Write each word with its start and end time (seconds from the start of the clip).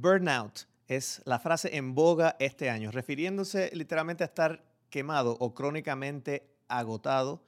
Burnout 0.00 0.60
es 0.88 1.20
la 1.26 1.38
frase 1.38 1.76
en 1.76 1.94
boga 1.94 2.34
este 2.38 2.70
año, 2.70 2.90
refiriéndose 2.90 3.70
literalmente 3.74 4.24
a 4.24 4.28
estar 4.28 4.64
quemado 4.88 5.36
o 5.38 5.52
crónicamente 5.52 6.50
agotado, 6.68 7.44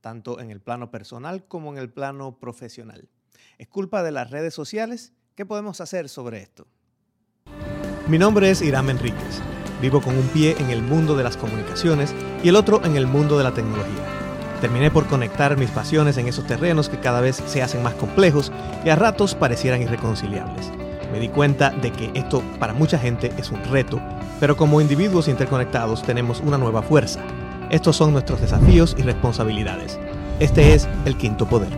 tanto 0.00 0.40
en 0.40 0.50
el 0.50 0.62
plano 0.62 0.90
personal 0.90 1.44
como 1.44 1.70
en 1.72 1.78
el 1.78 1.90
plano 1.90 2.38
profesional. 2.38 3.10
¿Es 3.58 3.68
culpa 3.68 4.02
de 4.02 4.12
las 4.12 4.30
redes 4.30 4.54
sociales? 4.54 5.12
¿Qué 5.34 5.44
podemos 5.44 5.82
hacer 5.82 6.08
sobre 6.08 6.40
esto? 6.40 6.66
Mi 8.08 8.18
nombre 8.18 8.50
es 8.50 8.62
Irán 8.62 8.88
Enríquez. 8.88 9.42
Vivo 9.82 10.00
con 10.00 10.16
un 10.16 10.26
pie 10.28 10.56
en 10.58 10.70
el 10.70 10.80
mundo 10.80 11.14
de 11.16 11.24
las 11.24 11.36
comunicaciones 11.36 12.14
y 12.42 12.48
el 12.48 12.56
otro 12.56 12.82
en 12.82 12.96
el 12.96 13.06
mundo 13.06 13.36
de 13.36 13.44
la 13.44 13.52
tecnología. 13.52 14.06
Terminé 14.62 14.90
por 14.90 15.06
conectar 15.06 15.58
mis 15.58 15.70
pasiones 15.70 16.16
en 16.16 16.28
esos 16.28 16.46
terrenos 16.46 16.88
que 16.88 16.98
cada 16.98 17.20
vez 17.20 17.36
se 17.36 17.62
hacen 17.62 17.82
más 17.82 17.94
complejos 17.94 18.50
y 18.86 18.88
a 18.88 18.96
ratos 18.96 19.34
parecieran 19.34 19.82
irreconciliables. 19.82 20.79
Me 21.12 21.18
di 21.18 21.28
cuenta 21.28 21.70
de 21.70 21.90
que 21.92 22.10
esto 22.14 22.42
para 22.60 22.72
mucha 22.72 22.98
gente 22.98 23.32
es 23.36 23.50
un 23.50 23.62
reto, 23.64 24.00
pero 24.38 24.56
como 24.56 24.80
individuos 24.80 25.26
interconectados 25.26 26.02
tenemos 26.02 26.40
una 26.40 26.56
nueva 26.56 26.82
fuerza. 26.82 27.20
Estos 27.70 27.96
son 27.96 28.12
nuestros 28.12 28.40
desafíos 28.40 28.94
y 28.96 29.02
responsabilidades. 29.02 29.98
Este 30.38 30.74
es 30.74 30.88
el 31.04 31.16
quinto 31.16 31.48
poder. 31.48 31.70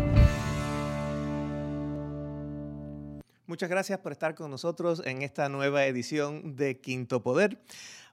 Muchas 3.47 3.69
gracias 3.69 3.99
por 4.01 4.13
estar 4.13 4.35
con 4.35 4.51
nosotros 4.51 5.03
en 5.05 5.23
esta 5.23 5.49
nueva 5.49 5.85
edición 5.87 6.57
de 6.57 6.81
Quinto 6.81 7.23
Poder. 7.23 7.59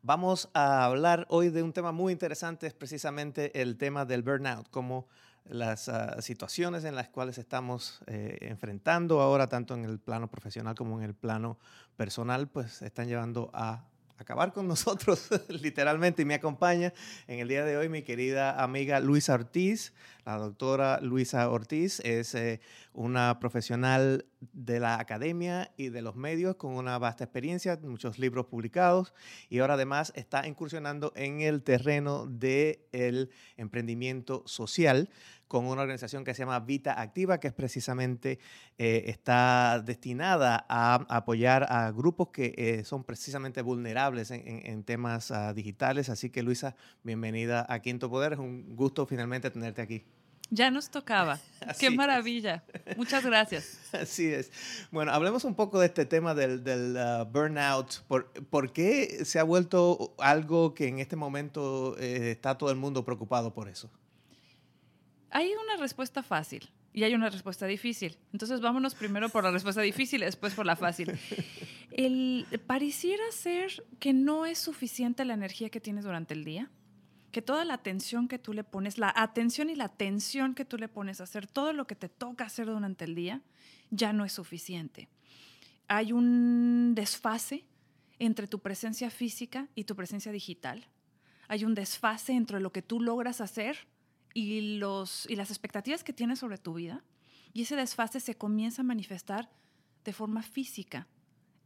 Vamos 0.01 0.49
a 0.53 0.85
hablar 0.85 1.25
hoy 1.29 1.49
de 1.49 1.63
un 1.63 1.73
tema 1.73 1.91
muy 1.91 2.13
interesante, 2.13 2.67
es 2.67 2.73
precisamente 2.73 3.61
el 3.61 3.77
tema 3.77 4.05
del 4.05 4.23
burnout, 4.23 4.69
como 4.69 5.07
las 5.49 5.89
ah, 5.89 6.21
situaciones 6.21 6.85
en 6.85 6.95
las 6.95 7.09
cuales 7.09 7.37
estamos 7.37 8.01
eh, 8.07 8.37
enfrentando 8.41 9.21
ahora, 9.21 9.47
tanto 9.47 9.73
en 9.73 9.85
el 9.85 9.99
plano 9.99 10.29
profesional 10.29 10.75
como 10.75 10.99
en 10.99 11.05
el 11.05 11.13
plano 11.13 11.57
personal, 11.97 12.47
pues 12.47 12.81
están 12.81 13.07
llevando 13.07 13.49
a 13.53 13.85
acabar 14.17 14.53
con 14.53 14.67
nosotros, 14.69 15.29
literalmente, 15.49 16.21
y 16.21 16.25
me 16.25 16.35
acompaña 16.35 16.93
en 17.27 17.39
el 17.39 17.47
día 17.47 17.65
de 17.65 17.77
hoy 17.77 17.89
mi 17.89 18.03
querida 18.03 18.61
amiga 18.61 18.99
Luisa 18.99 19.33
Ortiz. 19.33 19.93
La 20.29 20.37
doctora 20.37 20.99
Luisa 21.01 21.49
Ortiz 21.49 22.01
es 22.01 22.35
eh, 22.35 22.61
una 22.93 23.39
profesional 23.39 24.27
de 24.53 24.79
la 24.79 24.99
academia 24.99 25.71
y 25.75 25.89
de 25.89 26.03
los 26.03 26.15
medios 26.15 26.55
con 26.55 26.75
una 26.75 26.99
vasta 26.99 27.23
experiencia, 27.23 27.79
muchos 27.81 28.19
libros 28.19 28.45
publicados, 28.45 29.15
y 29.49 29.57
ahora 29.57 29.73
además 29.73 30.13
está 30.15 30.47
incursionando 30.47 31.13
en 31.15 31.41
el 31.41 31.63
terreno 31.63 32.27
del 32.27 33.31
emprendimiento 33.57 34.43
social 34.45 35.09
con 35.47 35.65
una 35.65 35.81
organización 35.81 36.23
que 36.23 36.35
se 36.35 36.43
llama 36.43 36.59
Vita 36.59 37.01
Activa, 37.01 37.39
que 37.39 37.47
es 37.47 37.53
precisamente 37.53 38.37
eh, 38.77 39.05
está 39.07 39.81
destinada 39.83 40.63
a 40.69 41.07
apoyar 41.09 41.65
a 41.71 41.89
grupos 41.89 42.27
que 42.29 42.53
eh, 42.55 42.83
son 42.83 43.03
precisamente 43.03 43.63
vulnerables 43.63 44.29
en, 44.29 44.83
temas 44.83 45.31
ah, 45.31 45.55
digitales. 45.55 46.07
Así 46.09 46.29
que 46.29 46.43
Luisa, 46.43 46.75
bienvenida 47.01 47.65
a 47.67 47.79
Quinto 47.79 48.11
Poder. 48.11 48.33
Es 48.33 48.39
un 48.39 48.75
gusto 48.75 49.07
finalmente 49.07 49.49
tenerte 49.49 49.81
aquí. 49.81 50.05
Ya 50.51 50.71
nos 50.71 50.89
tocaba. 50.89 51.39
Qué 51.79 51.89
maravilla. 51.89 52.63
Muchas 52.97 53.25
gracias. 53.25 53.79
Así 53.93 54.27
es. 54.27 54.51
Bueno, 54.91 55.11
hablemos 55.11 55.43
un 55.43 55.55
poco 55.55 55.79
de 55.79 55.87
este 55.87 56.05
tema 56.05 56.33
del, 56.33 56.97
ah, 56.97 57.23
burnout. 57.31 58.01
¿Por, 58.07 58.73
qué 58.73 59.23
se 59.25 59.39
ha 59.39 59.43
vuelto 59.43 60.15
algo 60.17 60.73
que 60.73 60.87
en 60.87 60.99
este 60.99 61.15
momento 61.15 61.95
eh, 61.99 62.31
está 62.31 62.57
todo 62.57 62.71
el 62.71 62.77
mundo 62.77 63.05
preocupado 63.05 63.53
por 63.53 63.69
eso? 63.69 63.89
Hay 65.29 65.51
una 65.53 65.77
respuesta 65.77 66.23
fácil 66.23 66.69
y 66.93 67.03
hay 67.03 67.13
una 67.13 67.29
respuesta 67.29 67.67
difícil. 67.67 68.17
Entonces 68.33 68.61
vámonos 68.61 68.95
primero 68.95 69.29
por 69.29 69.43
la 69.43 69.51
respuesta 69.51 69.81
difícil 69.81 70.21
y 70.21 70.25
después 70.25 70.53
por 70.53 70.65
la 70.65 70.75
fácil. 70.75 71.17
El, 71.91 72.45
pareciera 72.65 73.23
ser 73.31 73.83
que 73.99 74.13
no 74.13 74.45
es 74.45 74.57
suficiente 74.57 75.25
la 75.25 75.33
energía 75.33 75.69
que 75.69 75.79
tienes 75.79 76.03
durante 76.03 76.33
el 76.33 76.43
día, 76.43 76.69
que 77.31 77.41
toda 77.41 77.65
la 77.65 77.75
atención 77.75 78.27
que 78.27 78.39
tú 78.39 78.53
le 78.53 78.63
pones, 78.63 78.97
la 78.97 79.13
atención 79.15 79.69
y 79.69 79.75
la 79.75 79.85
atención 79.85 80.55
que 80.55 80.65
tú 80.65 80.77
le 80.77 80.87
pones 80.87 81.19
a 81.19 81.23
hacer 81.23 81.47
todo 81.47 81.73
lo 81.73 81.85
que 81.87 81.95
te 81.95 82.09
toca 82.09 82.45
hacer 82.45 82.67
durante 82.67 83.05
el 83.05 83.15
día, 83.15 83.41
ya 83.91 84.13
no 84.13 84.25
es 84.25 84.33
suficiente. 84.33 85.09
Hay 85.87 86.11
un 86.11 86.93
desfase 86.95 87.65
entre 88.19 88.47
tu 88.47 88.59
presencia 88.59 89.09
física 89.09 89.67
y 89.75 89.85
tu 89.85 89.95
presencia 89.95 90.31
digital. 90.31 90.87
Hay 91.47 91.65
un 91.65 91.73
desfase 91.73 92.33
entre 92.33 92.59
lo 92.59 92.71
que 92.71 92.81
tú 92.81 93.01
logras 93.01 93.41
hacer 93.41 93.87
y, 94.33 94.77
los, 94.77 95.27
y 95.29 95.35
las 95.35 95.49
expectativas 95.49 96.03
que 96.03 96.13
tienes 96.13 96.39
sobre 96.39 96.57
tu 96.57 96.73
vida. 96.73 97.03
Y 97.53 97.63
ese 97.63 97.75
desfase 97.75 98.19
se 98.19 98.35
comienza 98.35 98.81
a 98.81 98.85
manifestar 98.85 99.49
de 100.03 100.13
forma 100.13 100.43
física 100.43 101.07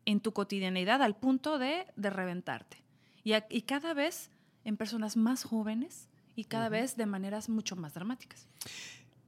en 0.06 0.20
tu 0.20 0.32
cotidianidad 0.32 1.02
al 1.02 1.18
punto 1.18 1.60
de, 1.60 1.86
de 1.96 2.10
reventarte. 2.10 2.84
Y, 3.24 3.34
y, 3.50 3.62
cada 3.64 3.94
vez 3.94 4.30
en 4.66 4.78
personas 4.78 5.18
más 5.18 5.44
jóvenes 5.44 6.10
y 6.36 6.46
cada 6.46 6.70
vez 6.70 6.96
de 6.96 7.06
maneras 7.06 7.50
mucho 7.50 7.76
más 7.76 7.94
dramáticas. 7.94 8.48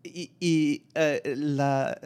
Y, 0.03 0.31
y 0.39 0.83
eh, 0.93 1.35
la, 1.35 1.99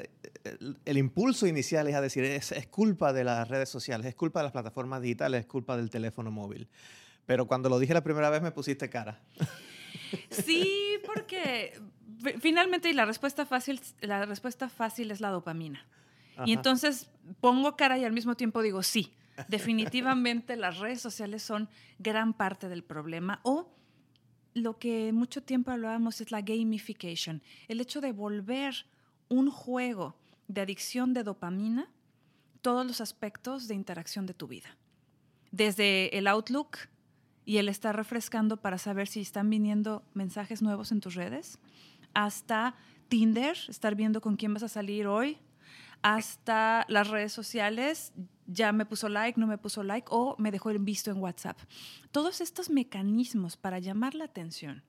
el, 0.85 0.97
impulso 0.97 1.47
inicial 1.47 1.87
es 1.87 1.95
a 1.95 2.01
decir, 2.01 2.23
es, 2.23 2.51
es, 2.51 2.67
culpa 2.67 3.11
de 3.11 3.23
las 3.25 3.47
redes 3.49 3.69
sociales, 3.69 4.07
es 4.07 4.15
culpa 4.15 4.39
de 4.39 4.45
las 4.45 4.51
plataformas 4.53 5.01
digitales, 5.01 5.41
es 5.41 5.47
culpa 5.47 5.75
del 5.75 5.89
teléfono 5.89 6.31
móvil. 6.31 6.69
Pero 7.25 7.45
cuando 7.45 7.69
lo 7.69 7.77
dije 7.77 7.93
la 7.93 8.03
primera 8.03 8.29
vez 8.29 8.41
me 8.41 8.51
pusiste 8.51 8.89
cara. 8.89 9.21
Sí, 10.29 10.97
porque 11.05 11.79
finalmente 12.39 12.89
y 12.89 12.93
la 12.93 13.05
respuesta 13.05 13.45
fácil, 13.45 13.79
la 14.01 14.25
respuesta 14.25 14.69
fácil 14.69 15.11
es 15.11 15.21
la 15.21 15.29
dopamina. 15.29 15.85
Y 16.45 16.53
entonces 16.53 17.09
pongo 17.41 17.75
cara 17.75 17.97
y 17.97 18.05
al 18.05 18.13
mismo 18.13 18.35
tiempo 18.35 18.61
digo 18.61 18.81
sí. 18.81 19.13
Definitivamente 19.47 20.55
las 20.55 20.79
redes 20.79 21.01
sociales 21.01 21.43
son 21.43 21.69
gran 21.97 22.33
parte 22.33 22.69
del 22.69 22.83
problema 22.83 23.39
o 23.43 23.73
lo 24.53 24.77
que 24.77 25.11
mucho 25.13 25.43
tiempo 25.43 25.71
hablábamos 25.71 26.21
es 26.21 26.31
la 26.31 26.41
gamification, 26.41 27.41
el 27.67 27.81
hecho 27.81 28.01
de 28.01 28.11
volver 28.11 28.85
un 29.29 29.49
juego 29.51 30.15
de 30.47 30.61
adicción 30.61 31.13
de 31.13 31.23
dopamina 31.23 31.89
todos 32.61 32.85
los 32.85 32.99
aspectos 33.01 33.67
de 33.67 33.75
interacción 33.75 34.25
de 34.25 34.33
tu 34.33 34.47
vida. 34.47 34.77
Desde 35.51 36.17
el 36.17 36.27
Outlook 36.27 36.77
y 37.45 37.57
el 37.57 37.69
estar 37.69 37.95
refrescando 37.95 38.57
para 38.57 38.77
saber 38.77 39.07
si 39.07 39.21
están 39.21 39.49
viniendo 39.49 40.03
mensajes 40.13 40.61
nuevos 40.61 40.91
en 40.91 40.99
tus 40.99 41.15
redes, 41.15 41.59
hasta 42.13 42.75
Tinder, 43.07 43.57
estar 43.69 43.95
viendo 43.95 44.21
con 44.21 44.35
quién 44.35 44.53
vas 44.53 44.63
a 44.63 44.67
salir 44.67 45.07
hoy, 45.07 45.37
hasta 46.01 46.85
las 46.87 47.07
redes 47.07 47.33
sociales, 47.33 48.13
ya 48.47 48.71
me 48.71 48.85
puso 48.85 49.09
like, 49.09 49.39
no 49.39 49.47
me 49.47 49.57
puso 49.57 49.83
like 49.83 50.07
o 50.09 50.35
me 50.37 50.51
dejó 50.51 50.69
el 50.69 50.79
visto 50.79 51.11
en 51.11 51.17
WhatsApp. 51.17 51.57
Todos 52.11 52.41
estos 52.41 52.69
mecanismos 52.69 53.57
para 53.57 53.79
llamar 53.79 54.15
la 54.15 54.25
atención 54.25 54.83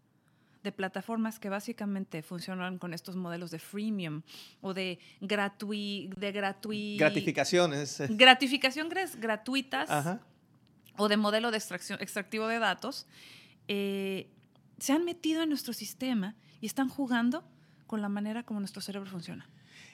de 0.62 0.72
plataformas 0.72 1.38
que 1.38 1.49
básicamente 1.49 2.22
funcionan 2.22 2.78
con 2.78 2.93
estos 2.93 3.16
modelos 3.16 3.50
de 3.50 3.59
freemium 3.59 4.22
o 4.60 4.75
de 4.75 4.99
gratuit 5.22 6.15
de 6.15 6.32
gratificaciones 6.99 8.03
gratificación 8.10 8.91
gratuitas 8.91 9.88
Ajá 9.88 10.20
o 11.00 11.09
de 11.09 11.16
modelo 11.16 11.50
de 11.50 11.56
extracción, 11.56 11.99
extractivo 12.03 12.47
de 12.47 12.59
datos, 12.59 13.06
eh, 13.69 14.28
se 14.78 14.93
han 14.93 15.04
metido 15.04 15.43
en 15.43 15.49
nuestro 15.49 15.72
sistema 15.72 16.37
y 16.60 16.66
están 16.66 16.91
jugando 16.91 17.43
con 17.87 18.03
la 18.03 18.10
manera 18.10 18.43
como 18.43 18.60
nuestro 18.60 18.82
cerebro 18.82 19.09
funciona. 19.10 19.49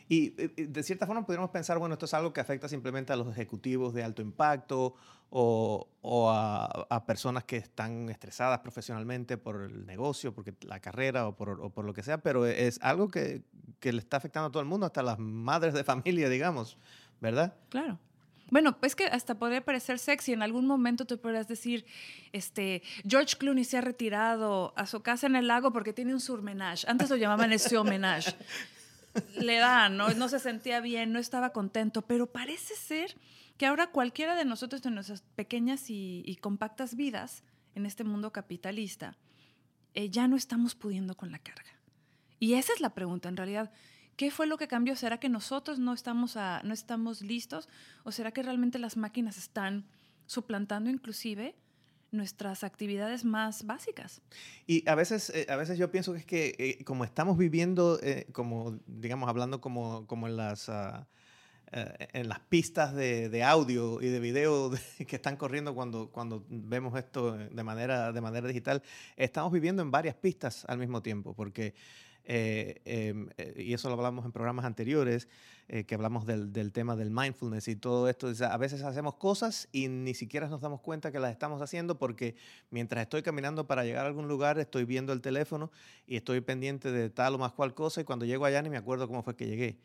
Y 0.09 0.31
de 0.31 0.83
cierta 0.83 1.07
forma 1.07 1.27
podríamos 1.27 1.51
pensar, 1.51 1.79
bueno, 1.79 1.95
esto 1.95 2.07
es 2.07 2.15
algo 2.15 2.33
que 2.33 2.41
afecta 2.41 2.69
simplemente 2.69 3.13
a 3.13 3.17
los 3.17 3.29
ejecutivos 3.29 3.93
de 3.93 4.05
alto 4.05 4.23
impacto 4.23 4.95
o, 5.31 5.89
o 6.03 6.31
a, 6.31 6.67
a, 6.89 7.05
personas 7.05 7.45
que 7.45 7.57
están 7.57 8.09
estresadas 8.09 8.61
profesionalmente 8.61 9.37
por 9.37 9.63
el 9.63 9.85
negocio, 9.85 10.33
porque 10.33 10.55
la 10.63 10.79
carrera 10.81 11.27
o 11.27 11.37
por, 11.37 11.61
o 11.61 11.71
por 11.71 11.85
lo 11.85 11.93
que 11.93 12.03
sea, 12.03 12.19
pero 12.19 12.47
es 12.47 12.79
algo 12.83 13.09
que, 13.09 13.43
que, 13.81 13.93
le 13.93 13.99
está 13.99 14.19
afectando 14.19 14.49
a 14.49 14.53
todo 14.53 14.63
el 14.63 14.69
mundo, 14.69 14.87
hasta 14.87 15.03
las 15.03 15.19
madres 15.19 15.75
de 15.75 15.83
familia, 15.83 16.29
digamos, 16.29 16.79
¿verdad? 17.21 17.55
Claro. 17.69 17.99
Bueno, 18.51 18.79
pues 18.79 18.95
que 18.95 19.07
hasta 19.07 19.35
podría 19.35 19.65
parecer 19.65 19.99
sexy. 19.99 20.32
En 20.32 20.43
algún 20.43 20.67
momento 20.67 21.05
tú 21.05 21.19
podrías 21.19 21.49
decir, 21.49 21.85
este, 22.32 22.82
George 23.06 23.37
Clooney 23.37 23.65
se 23.65 23.79
ha 23.79 23.81
retirado 23.81 24.73
a 24.77 24.87
su 24.87 25.03
casa 25.03 25.27
en 25.27 25.35
el 25.35 25.49
lago 25.49 25.73
porque 25.73 25.93
tiene 25.93 26.15
un 26.15 26.21
surmenage. 26.21 26.89
Antes 26.89 27.11
lo 27.11 27.17
llamaban 27.17 27.53
el 27.53 27.59
surmenage. 27.61 28.32
Le 29.41 29.57
da, 29.57 29.89
¿no? 29.89 30.11
No 30.15 30.29
se 30.29 30.39
sentía 30.39 30.81
bien, 30.81 31.13
no 31.13 31.19
estaba 31.19 31.51
contento, 31.51 32.03
pero 32.03 32.31
parece 32.33 32.75
ser 32.75 33.17
que 33.57 33.67
ahora 33.67 33.89
cualquiera 33.89 34.35
de 34.35 34.45
nosotros 34.45 34.85
en 34.87 34.95
nuestras 34.95 35.23
pequeñas 35.23 35.87
y, 35.89 36.39
compactas 36.41 36.95
vidas 36.95 37.43
en 37.75 37.87
este 37.87 38.05
mundo 38.05 38.33
capitalista, 38.33 39.17
eh, 39.95 40.11
ya 40.11 40.29
no 40.29 40.37
estamos 40.37 40.75
pudiendo 40.75 41.17
con 41.17 41.33
la 41.33 41.39
carga. 41.39 41.81
Y 42.39 42.55
esa 42.55 42.73
es 42.73 42.81
la 42.81 42.95
pregunta, 42.95 43.29
en 43.29 43.37
realidad. 43.37 43.73
¿Qué 44.17 44.31
fue 44.31 44.47
lo 44.47 44.57
que 44.57 44.69
cambió? 44.69 44.97
¿Será 44.97 45.19
que 45.19 45.29
nosotros 45.29 45.79
no 45.79 45.93
estamos, 45.93 46.37
no 46.37 46.73
estamos 46.73 47.23
listos? 47.23 47.69
¿O 48.05 48.13
será 48.13 48.33
que 48.33 48.43
realmente 48.43 48.79
las 48.79 48.97
máquinas 48.97 49.37
están 49.37 49.87
suplantando 50.27 50.91
inclusive 50.91 51.55
nuestras 52.11 52.64
actividades 52.64 53.25
más 53.25 53.67
básicas? 53.67 54.23
Y 54.67 54.88
a 54.88 54.94
veces, 54.94 55.31
eh, 55.31 55.47
a 55.49 55.56
veces 55.56 55.79
yo 55.79 55.91
pienso 55.91 56.12
que 56.12 56.19
es 56.19 56.26
que 56.26 56.55
eh, 56.58 56.85
como 56.85 57.05
estamos 57.05 57.37
viviendo, 57.37 57.99
eh, 58.03 58.26
como 58.32 58.79
digamos, 58.87 59.29
hablando 59.29 59.61
como, 59.61 60.06
como 60.06 60.26
en 60.26 60.37
las... 60.37 60.69
Ah, 60.69 61.06
en 61.73 62.29
las 62.29 62.38
pistas 62.38 62.94
de, 62.94 63.43
audio 63.43 64.00
y 64.00 64.06
de 64.06 64.20
video 64.20 64.70
que 65.08 65.17
están 65.17 65.37
corriendo 65.37 65.75
cuando, 65.75 66.11
cuando 66.12 66.44
vemos 66.49 66.97
esto 66.97 67.37
de 67.37 67.62
manera, 67.64 68.12
de 68.12 68.20
manera 68.20 68.47
digital, 68.47 68.85
estamos 69.17 69.53
viviendo 69.53 69.82
en 69.82 69.91
varias 69.91 70.14
pistas 70.14 70.64
al 70.69 70.79
mismo 70.79 71.03
tiempo, 71.03 71.35
porque, 71.35 71.75
eh, 72.28 72.82
em, 72.84 73.28
eh, 73.38 73.55
y 73.56 73.73
eso 73.73 73.88
lo 73.88 73.94
hablamos 73.94 74.25
en 74.25 74.32
programas 74.32 74.64
anteriores, 74.64 75.28
que 75.88 75.96
hablamos 75.96 76.26
del, 76.26 76.52
del, 76.52 76.70
tema 76.70 76.94
del 76.94 77.11
mindfulness 77.11 77.67
y 77.67 77.75
todo 77.75 78.08
esto, 78.08 78.31
a 78.49 78.56
veces 78.56 78.84
hacemos 78.84 79.17
cosas 79.17 79.69
y 79.73 79.88
ni 79.88 80.14
siquiera 80.14 80.46
nos 80.46 80.61
damos 80.61 80.81
cuenta 80.81 81.11
que 81.11 81.19
las 81.19 81.32
estamos 81.32 81.61
haciendo 81.61 81.99
porque 81.99 82.37
mientras 82.70 83.02
estoy 83.02 83.23
caminando 83.23 83.67
para 83.67 83.82
llegar 83.82 84.05
a 84.05 84.08
algún 84.08 84.28
lugar, 84.28 84.61
estoy 84.61 84.84
viendo 84.84 85.12
el 85.12 85.20
teléfono 85.20 85.73
y 86.06 86.14
estoy 86.19 86.40
pendiente 86.40 86.93
de 86.93 87.11
tal 87.11 87.34
o 87.34 87.38
más 87.38 87.50
cual 87.50 87.75
cosa 87.75 88.00
y 88.00 88.05
cuando 88.05 88.25
llego 88.25 88.44
allá 88.44 88.62
ni 88.62 88.70
me 88.70 88.76
acuerdo 88.76 89.08
cómo 89.08 89.25
fue 89.25 89.34
que 89.34 89.49
llegué. 89.49 89.81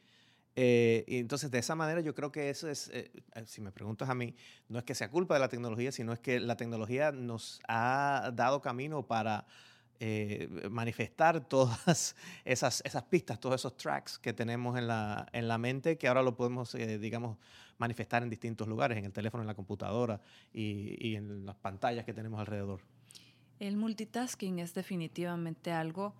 Eh, 0.55 1.05
y 1.07 1.17
entonces, 1.17 1.49
de 1.49 1.59
esa 1.59 1.75
manera, 1.75 2.01
yo 2.01 2.13
creo 2.13 2.31
que 2.31 2.49
eso 2.49 2.67
es, 2.69 2.89
eh, 2.89 3.11
eh, 3.35 3.43
si 3.45 3.61
me 3.61 3.71
preguntas 3.71 4.09
a 4.09 4.15
mí, 4.15 4.35
no 4.67 4.79
es 4.79 4.85
que 4.85 4.95
sea 4.95 5.09
culpa 5.09 5.33
de 5.35 5.39
la 5.39 5.49
tecnología, 5.49 5.91
sino 5.91 6.11
es 6.13 6.19
que 6.19 6.39
la 6.39 6.57
tecnología 6.57 7.11
nos 7.11 7.61
ha 7.67 8.31
dado 8.33 8.61
camino 8.61 9.07
para 9.07 9.45
manifestar 10.69 11.47
todas 11.47 12.15
esas, 12.45 12.81
esas 12.85 13.03
pistas, 13.03 13.39
todos 13.39 13.55
esos 13.55 13.77
tracks 13.77 14.17
que 14.17 14.33
tenemos 14.33 14.77
en 14.77 14.87
la, 14.87 15.27
en 15.31 15.47
la 15.47 15.57
mente, 15.57 15.97
que 15.97 16.07
ahora 16.07 16.23
lo 16.23 16.35
podemos, 16.35 16.73
digamos, 16.73 17.37
manifestar 17.77 18.23
en 18.23 18.29
distintos 18.29 18.67
lugares, 18.67 18.97
en 18.97 19.05
el 19.05 19.13
teléfono, 19.13 19.43
en 19.43 19.47
la 19.47 19.55
computadora 19.55 20.19
y, 20.53 20.95
y 21.07 21.15
en 21.15 21.45
las 21.45 21.55
pantallas 21.55 22.05
que 22.05 22.13
tenemos 22.13 22.39
alrededor. 22.39 22.81
El 23.59 23.77
multitasking 23.77 24.59
es 24.59 24.73
definitivamente 24.73 25.71
algo 25.71 26.15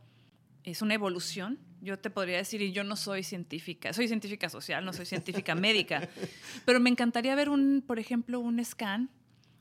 es 0.64 0.82
una 0.82 0.94
evolución. 0.94 1.60
Yo 1.82 1.98
te 1.98 2.10
podría 2.10 2.38
decir, 2.38 2.62
y 2.62 2.72
yo 2.72 2.84
no 2.84 2.96
soy 2.96 3.24
científica, 3.24 3.94
soy 3.94 4.08
científica 4.08 4.50
social, 4.50 4.86
no 4.86 4.94
soy 4.94 5.06
científica 5.06 5.56
médica, 5.56 6.08
pero 6.66 6.80
me 6.80 6.90
encantaría 6.90 7.34
ver 7.36 7.50
un, 7.50 7.84
por 7.86 7.98
ejemplo, 8.00 8.40
un 8.40 8.64
scan, 8.64 9.10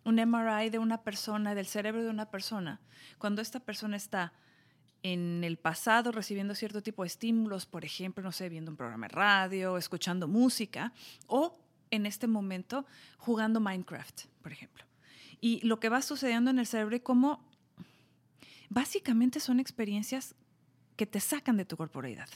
un 0.05 0.17
MRI 0.17 0.71
de 0.71 0.79
una 0.79 1.03
persona, 1.03 1.55
del 1.55 1.67
cerebro 1.67 2.03
de 2.03 2.11
una 2.11 2.31
persona, 2.31 2.81
cuando 3.19 3.43
esta 3.43 3.61
persona 3.61 3.97
está 3.97 4.33
en 5.03 5.45
el 5.45 5.57
pasado 5.57 6.13
recibiendo 6.13 6.55
cierto 6.55 6.83
tipo 6.83 7.03
de 7.03 7.09
estímulos, 7.09 7.67
por 7.67 7.85
ejemplo, 7.85 8.23
no 8.23 8.33
sé, 8.33 8.49
viendo 8.49 8.71
un 8.71 8.77
programa 8.77 9.09
de 9.09 9.15
radio, 9.15 9.77
escuchando 9.77 10.29
música, 10.29 10.93
o 11.27 11.59
en 11.91 12.07
este 12.07 12.27
momento 12.27 12.87
jugando 13.19 13.61
Minecraft, 13.61 14.27
por 14.43 14.53
ejemplo. 14.53 14.85
Y 15.41 15.67
lo 15.67 15.81
que 15.81 15.89
va 15.89 16.03
sucediendo 16.03 16.51
en 16.51 16.59
el 16.59 16.67
cerebro 16.67 16.97
y 16.97 17.01
cómo 17.01 17.43
básicamente 18.69 19.41
son 19.41 19.59
experiencias 19.59 20.35
que 20.97 21.07
te 21.07 21.21
sacan 21.21 21.57
de 21.57 21.65
tu 21.65 21.77
corporeidad. 21.77 22.29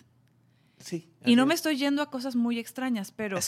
Sí. 0.79 1.09
Y 1.25 1.37
no 1.37 1.47
me 1.47 1.55
estoy 1.55 1.77
yendo 1.77 2.03
a 2.03 2.11
cosas 2.11 2.37
muy 2.37 2.59
extrañas, 2.59 3.13
pero... 3.13 3.39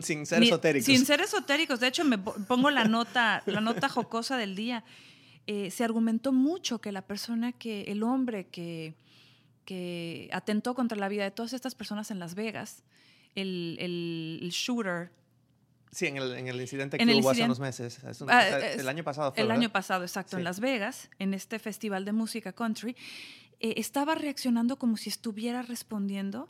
sin 0.00 0.26
ser 0.26 0.42
esotéricos. 0.42 0.86
Sin 0.86 1.04
ser 1.04 1.20
esotéricos. 1.20 1.80
De 1.80 1.88
hecho, 1.88 2.04
me 2.04 2.18
pongo 2.18 2.70
la 2.70 2.84
nota, 2.84 3.42
la 3.46 3.60
nota 3.60 3.88
jocosa 3.88 4.36
del 4.36 4.54
día. 4.54 4.84
Eh, 5.46 5.70
se 5.70 5.84
argumentó 5.84 6.32
mucho 6.32 6.80
que 6.80 6.92
la 6.92 7.02
persona 7.02 7.52
que, 7.52 7.82
el 7.82 8.02
hombre 8.02 8.46
que, 8.46 8.94
que 9.64 10.30
atentó 10.32 10.74
contra 10.74 10.96
la 10.96 11.08
vida 11.08 11.24
de 11.24 11.30
todas 11.30 11.52
estas 11.52 11.74
personas 11.74 12.10
en 12.10 12.18
Las 12.18 12.34
Vegas, 12.34 12.84
el, 13.34 13.76
el, 13.80 14.50
shooter... 14.50 15.10
Sí, 15.90 16.06
en 16.06 16.16
el, 16.16 16.32
en 16.34 16.48
el 16.48 16.60
incidente 16.60 16.98
que 16.98 17.04
hubo 17.04 17.30
hace 17.30 17.44
unos 17.44 17.60
meses. 17.60 18.00
Ah, 18.28 18.58
el 18.58 18.88
año 18.88 19.04
pasado 19.04 19.32
fue, 19.32 19.42
El 19.42 19.50
año 19.50 19.70
pasado, 19.70 20.02
exacto, 20.02 20.38
en 20.38 20.44
Las 20.44 20.60
Vegas, 20.60 21.10
en 21.18 21.34
este 21.34 21.58
festival 21.58 22.04
de 22.04 22.12
música 22.12 22.52
country. 22.52 22.96
Eh, 23.60 23.74
estaba 23.76 24.14
reaccionando 24.14 24.76
como 24.78 24.96
si 24.96 25.08
estuviera 25.08 25.62
respondiendo 25.62 26.48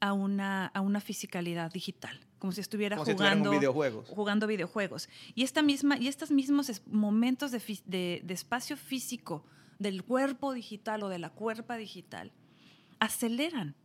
a 0.00 0.12
una, 0.12 0.66
a 0.66 0.80
una 0.80 1.00
fisicalidad 1.00 1.70
digital, 1.70 2.18
como 2.38 2.52
si 2.52 2.60
estuviera 2.60 2.96
jugando, 2.96 3.50
videojuegos. 3.50 4.08
jugando 4.08 4.46
videojuegos. 4.46 5.08
Y, 5.34 5.42
esta 5.42 5.62
misma, 5.62 5.98
y 5.98 6.08
estos 6.08 6.30
mismos 6.30 6.82
momentos 6.86 7.50
de, 7.50 7.60
de, 7.86 8.34
espacio 8.34 8.76
físico 8.76 9.44
del 9.78 10.02
cuerpo 10.02 10.52
digital 10.52 11.02
o 11.02 11.08
de 11.08 11.18
la 11.18 11.30
cuerpa 11.30 11.76
digital 11.76 12.32
aceleran 12.98 13.76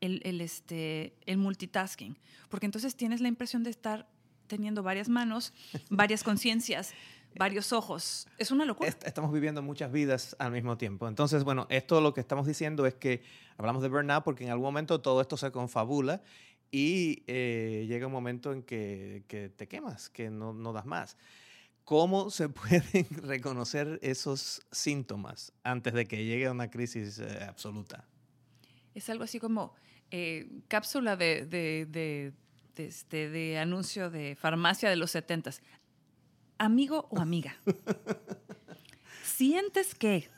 el, 0.00 0.20
el, 0.24 0.40
este, 0.40 1.16
el 1.26 1.38
multitasking, 1.38 2.16
porque 2.48 2.66
entonces 2.66 2.94
tienes 2.94 3.20
la 3.20 3.28
impresión 3.28 3.64
de 3.64 3.70
estar 3.70 4.08
teniendo 4.46 4.82
varias 4.82 5.08
manos, 5.08 5.52
varias 5.90 6.22
conciencias, 6.24 6.94
varios 7.36 7.72
ojos. 7.72 8.26
Es 8.38 8.50
una 8.50 8.64
locura. 8.64 8.88
estamos 9.04 9.32
viviendo 9.32 9.62
muchas 9.62 9.92
vidas 9.92 10.36
al 10.38 10.52
mismo 10.52 10.76
tiempo. 10.76 11.08
Entonces, 11.08 11.44
bueno, 11.44 11.66
esto 11.70 12.00
lo 12.00 12.14
que 12.14 12.20
estamos 12.20 12.46
diciendo 12.46 12.86
es 12.86 12.94
que 12.94 13.22
hablamos 13.56 13.82
de 13.82 13.88
burnout 13.88 14.24
porque 14.24 14.44
en 14.44 14.50
algún 14.50 14.66
momento 14.66 15.00
todo 15.00 15.20
esto 15.20 15.36
se 15.36 15.50
confabula 15.50 16.22
y 16.70 17.22
eh, 17.26 17.86
llega 17.88 18.06
un 18.06 18.12
momento 18.12 18.52
en 18.52 18.62
que, 18.62 19.52
te 19.56 19.68
quemas, 19.68 20.10
que 20.10 20.30
no, 20.30 20.52
no, 20.52 20.72
das 20.72 20.86
más. 20.86 21.16
¿Cómo 21.84 22.30
se 22.30 22.48
pueden 22.48 23.06
reconocer 23.22 23.98
esos 24.02 24.66
síntomas 24.70 25.52
antes 25.62 25.94
de 25.94 26.06
que 26.06 26.24
llegue 26.24 26.46
a 26.46 26.52
una 26.52 26.70
crisis 26.70 27.18
eh, 27.18 27.44
absoluta? 27.48 28.04
Es 28.94 29.08
algo 29.08 29.24
así 29.24 29.38
como 29.38 29.74
eh, 30.10 30.48
cápsula 30.68 31.16
de, 31.16 31.46
de, 31.46 31.86
de, 31.86 32.32
este, 32.76 33.30
de, 33.30 33.58
anuncio 33.58 34.10
de 34.10 34.36
farmacia 34.36 34.90
de 34.90 34.96
los 34.96 35.10
70 35.12 35.50
amigo 36.58 37.06
o 37.10 37.20
amiga, 37.20 37.56
sientes 39.22 39.94
que 39.94 40.28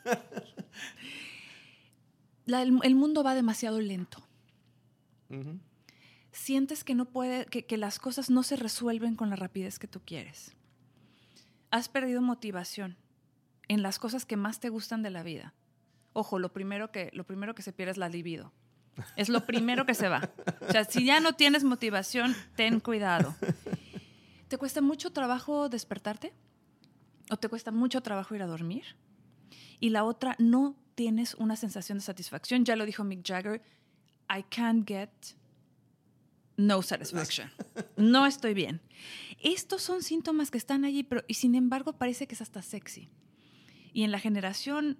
el, 2.47 2.95
mundo 2.95 3.23
va 3.23 3.35
demasiado 3.35 3.79
lento. 3.79 4.23
Sientes 6.31 6.83
que 6.83 6.95
no 6.95 7.05
puede, 7.05 7.45
que, 7.45 7.77
las 7.77 7.99
cosas 7.99 8.29
no 8.29 8.43
se 8.43 8.55
resuelven 8.55 9.15
con 9.15 9.29
la 9.29 9.35
rapidez 9.35 9.79
que 9.79 9.87
tú 9.87 10.01
quieres. 10.05 10.55
Has 11.71 11.89
perdido 11.89 12.21
motivación 12.21 12.97
en 13.67 13.81
las 13.81 13.99
cosas 13.99 14.25
que 14.25 14.37
más 14.37 14.59
te 14.59 14.69
gustan 14.69 15.01
de 15.03 15.09
la 15.09 15.23
vida. 15.23 15.53
Ojo, 16.13 16.39
lo 16.39 16.51
primero 16.51 16.91
que, 16.91 17.09
lo 17.13 17.25
primero 17.25 17.55
que 17.55 17.61
se 17.61 17.71
pierde 17.71 17.91
es 17.91 17.97
la 17.97 18.09
libido. 18.09 18.51
Es 19.15 19.29
lo 19.29 19.45
primero 19.45 19.85
que 19.85 19.93
se 19.93 20.09
va. 20.09 20.29
O 20.67 20.71
sea, 20.71 20.83
si 20.83 21.05
ya 21.05 21.21
no 21.21 21.33
tienes 21.33 21.63
motivación, 21.63 22.35
ten 22.55 22.81
cuidado. 22.81 23.35
¿Te 24.51 24.57
cuesta 24.57 24.81
mucho 24.81 25.13
trabajo 25.13 25.69
despertarte? 25.69 26.33
¿O 27.29 27.37
te 27.37 27.47
cuesta 27.47 27.71
mucho 27.71 28.01
trabajo 28.01 28.35
ir 28.35 28.41
a 28.41 28.47
dormir? 28.47 28.83
Y 29.79 29.91
la 29.91 30.03
otra, 30.03 30.35
no 30.39 30.75
tienes 30.93 31.35
una 31.35 31.55
sensación 31.55 31.99
de 31.99 32.03
satisfacción. 32.03 32.65
Ya 32.65 32.75
lo 32.75 32.85
dijo 32.85 33.05
Mick 33.05 33.25
Jagger, 33.25 33.61
I 34.29 34.43
can't 34.43 34.85
get 34.85 35.09
no 36.57 36.81
satisfaction. 36.81 37.49
No 37.95 38.25
estoy 38.25 38.53
bien. 38.53 38.81
Estos 39.41 39.83
son 39.83 40.03
síntomas 40.03 40.51
que 40.51 40.57
están 40.57 40.83
allí, 40.83 41.03
pero 41.03 41.23
y 41.29 41.35
sin 41.35 41.55
embargo 41.55 41.93
parece 41.93 42.27
que 42.27 42.35
es 42.35 42.41
hasta 42.41 42.61
sexy. 42.61 43.07
Y 43.93 44.03
en 44.03 44.11
la 44.11 44.19
generación 44.19 44.97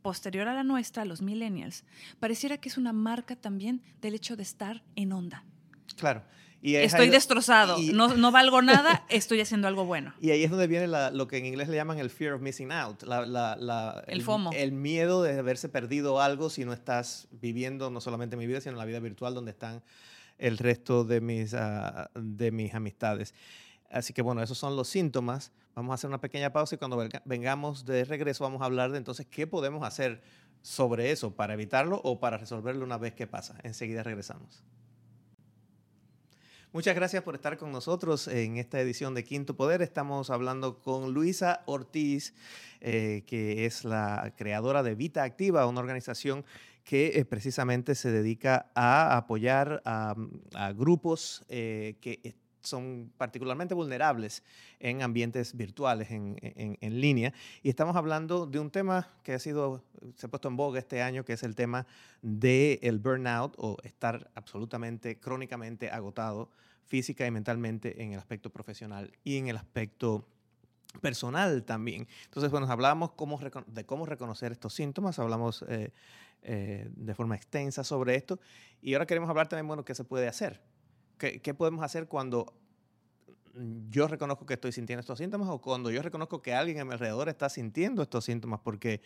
posterior 0.00 0.48
a 0.48 0.54
la 0.54 0.64
nuestra, 0.64 1.04
los 1.04 1.20
millennials, 1.20 1.84
pareciera 2.20 2.56
que 2.56 2.70
es 2.70 2.78
una 2.78 2.94
marca 2.94 3.36
también 3.36 3.82
del 4.00 4.14
hecho 4.14 4.34
de 4.34 4.44
estar 4.44 4.82
en 4.96 5.12
onda. 5.12 5.44
Claro 5.94 6.24
estoy 6.62 7.08
destrozado, 7.08 7.76
no, 7.92 8.14
no, 8.14 8.30
valgo 8.30 8.62
nada, 8.62 9.04
estoy 9.08 9.40
haciendo 9.40 9.68
algo 9.68 9.84
bueno. 9.84 10.14
Y 10.20 10.30
ahí 10.30 10.44
es 10.44 10.50
donde 10.50 10.66
viene 10.66 10.86
lo 10.86 11.26
que 11.26 11.38
en 11.38 11.46
inglés 11.46 11.68
le 11.68 11.76
llaman 11.76 11.98
el 11.98 12.10
fear 12.10 12.34
of 12.34 12.40
missing 12.40 12.70
out, 12.72 13.02
el, 13.02 14.22
FOMO. 14.22 14.50
El 14.52 14.72
miedo 14.72 15.22
de 15.22 15.38
haberse 15.38 15.68
perdido 15.68 16.20
algo 16.20 16.50
si 16.50 16.64
no 16.64 16.72
estás 16.72 17.28
viviendo 17.30 17.90
no 17.90 18.00
solamente 18.00 18.36
mi 18.36 18.46
vida, 18.46 18.60
sino 18.60 18.76
la 18.76 18.84
vida 18.84 19.00
virtual 19.00 19.34
donde 19.34 19.50
están 19.50 19.82
el 20.38 20.58
resto 20.58 21.04
de 21.04 21.20
mis, 21.20 21.54
ah, 21.54 22.10
de 22.14 22.50
mis 22.50 22.74
amistades. 22.74 23.34
Así 23.90 24.12
que 24.12 24.22
bueno, 24.22 24.42
esos 24.42 24.58
son 24.58 24.76
los 24.76 24.88
síntomas. 24.88 25.52
Vamos 25.74 25.92
a 25.92 25.94
hacer 25.94 26.08
una 26.08 26.20
pequeña 26.20 26.52
pausa 26.52 26.74
y 26.74 26.78
cuando 26.78 27.08
vengamos 27.24 27.84
de 27.84 28.04
regreso 28.04 28.44
vamos 28.44 28.62
a 28.62 28.66
hablar 28.66 28.92
de 28.92 28.98
entonces 28.98 29.26
qué 29.26 29.46
podemos 29.46 29.84
hacer 29.84 30.22
sobre 30.62 31.10
eso 31.10 31.34
para 31.34 31.54
evitarlo 31.54 32.00
o 32.04 32.20
para 32.20 32.38
resolverlo 32.38 32.84
una 32.84 32.98
vez 32.98 33.14
que 33.14 33.26
pasa. 33.26 33.58
Enseguida 33.62 34.02
regresamos. 34.02 34.62
Muchas 36.74 36.94
gracias 36.94 37.22
por 37.22 37.34
estar 37.34 37.58
con 37.58 37.70
nosotros 37.70 38.28
en 38.28 38.56
esta 38.56 38.80
edición 38.80 39.14
de 39.14 39.24
Quinto 39.24 39.54
Poder. 39.54 39.82
Estamos 39.82 40.30
hablando 40.30 40.80
con 40.80 41.12
Luisa 41.12 41.60
Ortiz, 41.66 42.32
eh, 42.80 43.24
que 43.26 43.66
es 43.66 43.84
la 43.84 44.32
creadora 44.38 44.82
de 44.82 44.94
Vita 44.94 45.22
Activa, 45.22 45.66
una 45.66 45.80
organización 45.80 46.46
que 46.82 47.08
eh, 47.08 47.26
precisamente 47.26 47.94
se 47.94 48.10
dedica 48.10 48.70
a 48.74 49.18
apoyar 49.18 49.82
a, 49.84 50.16
grupos 50.74 51.44
eh, 51.50 51.96
que 52.00 52.36
son 52.62 53.12
particularmente 53.16 53.74
vulnerables 53.74 54.42
en 54.80 55.02
ambientes 55.02 55.56
virtuales, 55.56 56.10
en, 56.10 56.36
en, 56.40 57.00
línea. 57.00 57.32
Y 57.62 57.68
estamos 57.68 57.96
hablando 57.96 58.46
de 58.46 58.58
un 58.58 58.70
tema 58.70 59.08
que 59.22 59.34
ha 59.34 59.38
sido, 59.38 59.82
se 60.16 60.26
ha 60.26 60.28
puesto 60.28 60.48
en 60.48 60.56
boga 60.56 60.78
este 60.78 61.02
año, 61.02 61.24
que 61.24 61.34
es 61.34 61.42
el 61.42 61.54
tema 61.54 61.86
del 62.22 62.98
burnout 62.98 63.54
o 63.58 63.76
estar 63.82 64.30
absolutamente, 64.34 65.18
crónicamente 65.18 65.90
agotado 65.90 66.50
física 66.86 67.26
y 67.26 67.30
mentalmente 67.30 68.02
en 68.02 68.12
el 68.12 68.18
aspecto 68.18 68.50
profesional 68.50 69.12
y 69.24 69.38
en 69.38 69.48
el 69.48 69.56
aspecto 69.56 70.26
personal 71.00 71.64
también. 71.64 72.06
Entonces, 72.24 72.50
bueno, 72.50 72.70
hablamos 72.70 73.12
cómo, 73.12 73.40
de 73.66 73.86
cómo 73.86 74.06
reconocer 74.06 74.52
estos 74.52 74.74
síntomas, 74.74 75.18
hablamos 75.18 75.64
eh, 75.68 75.92
eh, 76.42 76.88
de 76.94 77.14
forma 77.14 77.36
extensa 77.36 77.84
sobre 77.84 78.14
esto 78.16 78.40
y 78.80 78.94
ahora 78.94 79.06
queremos 79.06 79.30
hablar 79.30 79.48
también, 79.48 79.66
bueno, 79.68 79.84
qué 79.84 79.94
se 79.94 80.04
puede 80.04 80.28
hacer 80.28 80.60
¿Qué, 81.22 81.40
¿Qué 81.40 81.54
podemos 81.54 81.84
hacer 81.84 82.08
cuando 82.08 82.52
yo 83.90 84.08
reconozco 84.08 84.44
que 84.44 84.54
estoy 84.54 84.72
sintiendo 84.72 85.02
estos 85.02 85.18
síntomas 85.18 85.48
o 85.50 85.60
cuando 85.60 85.88
yo 85.92 86.02
reconozco 86.02 86.42
que 86.42 86.52
alguien 86.52 86.80
a 86.80 86.84
mi 86.84 86.94
alrededor 86.94 87.28
está 87.28 87.48
sintiendo 87.48 88.02
estos 88.02 88.24
síntomas? 88.24 88.58
Porque 88.58 89.02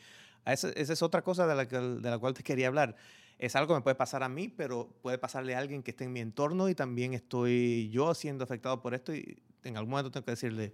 esa, 0.47 0.71
esa 0.71 0.95
es 0.95 1.03
otra 1.03 1.21
cosa 1.21 1.47
de 1.47 1.55
la, 1.55 1.69
que, 1.69 1.77
de 1.77 2.09
la 2.09 2.17
cual 2.19 2.33
te 2.33 2.43
quería 2.43 2.69
hablar. 2.69 2.97
Es 3.39 3.55
algo 3.55 3.69
que 3.69 3.75
me 3.75 3.83
puede 3.83 3.97
pasar 3.97 4.23
a 4.23 4.31
mí, 4.31 4.49
pero 4.49 4.89
puede 5.03 5.19
pasarle 5.19 5.55
a 5.57 5.59
alguien 5.59 5.83
que 5.83 5.91
esté 5.91 6.05
en 6.05 6.15
mi 6.15 6.21
entorno 6.21 6.71
y 6.71 6.75
también 6.75 7.13
estoy 7.13 7.91
yo 7.91 8.15
siendo 8.15 8.45
afectado 8.45 8.81
por 8.81 8.95
esto 8.95 9.15
y 9.15 9.43
en 9.63 9.77
algún 9.77 9.91
momento 9.91 10.11
tengo 10.11 10.25
que 10.25 10.31
decirle, 10.31 10.73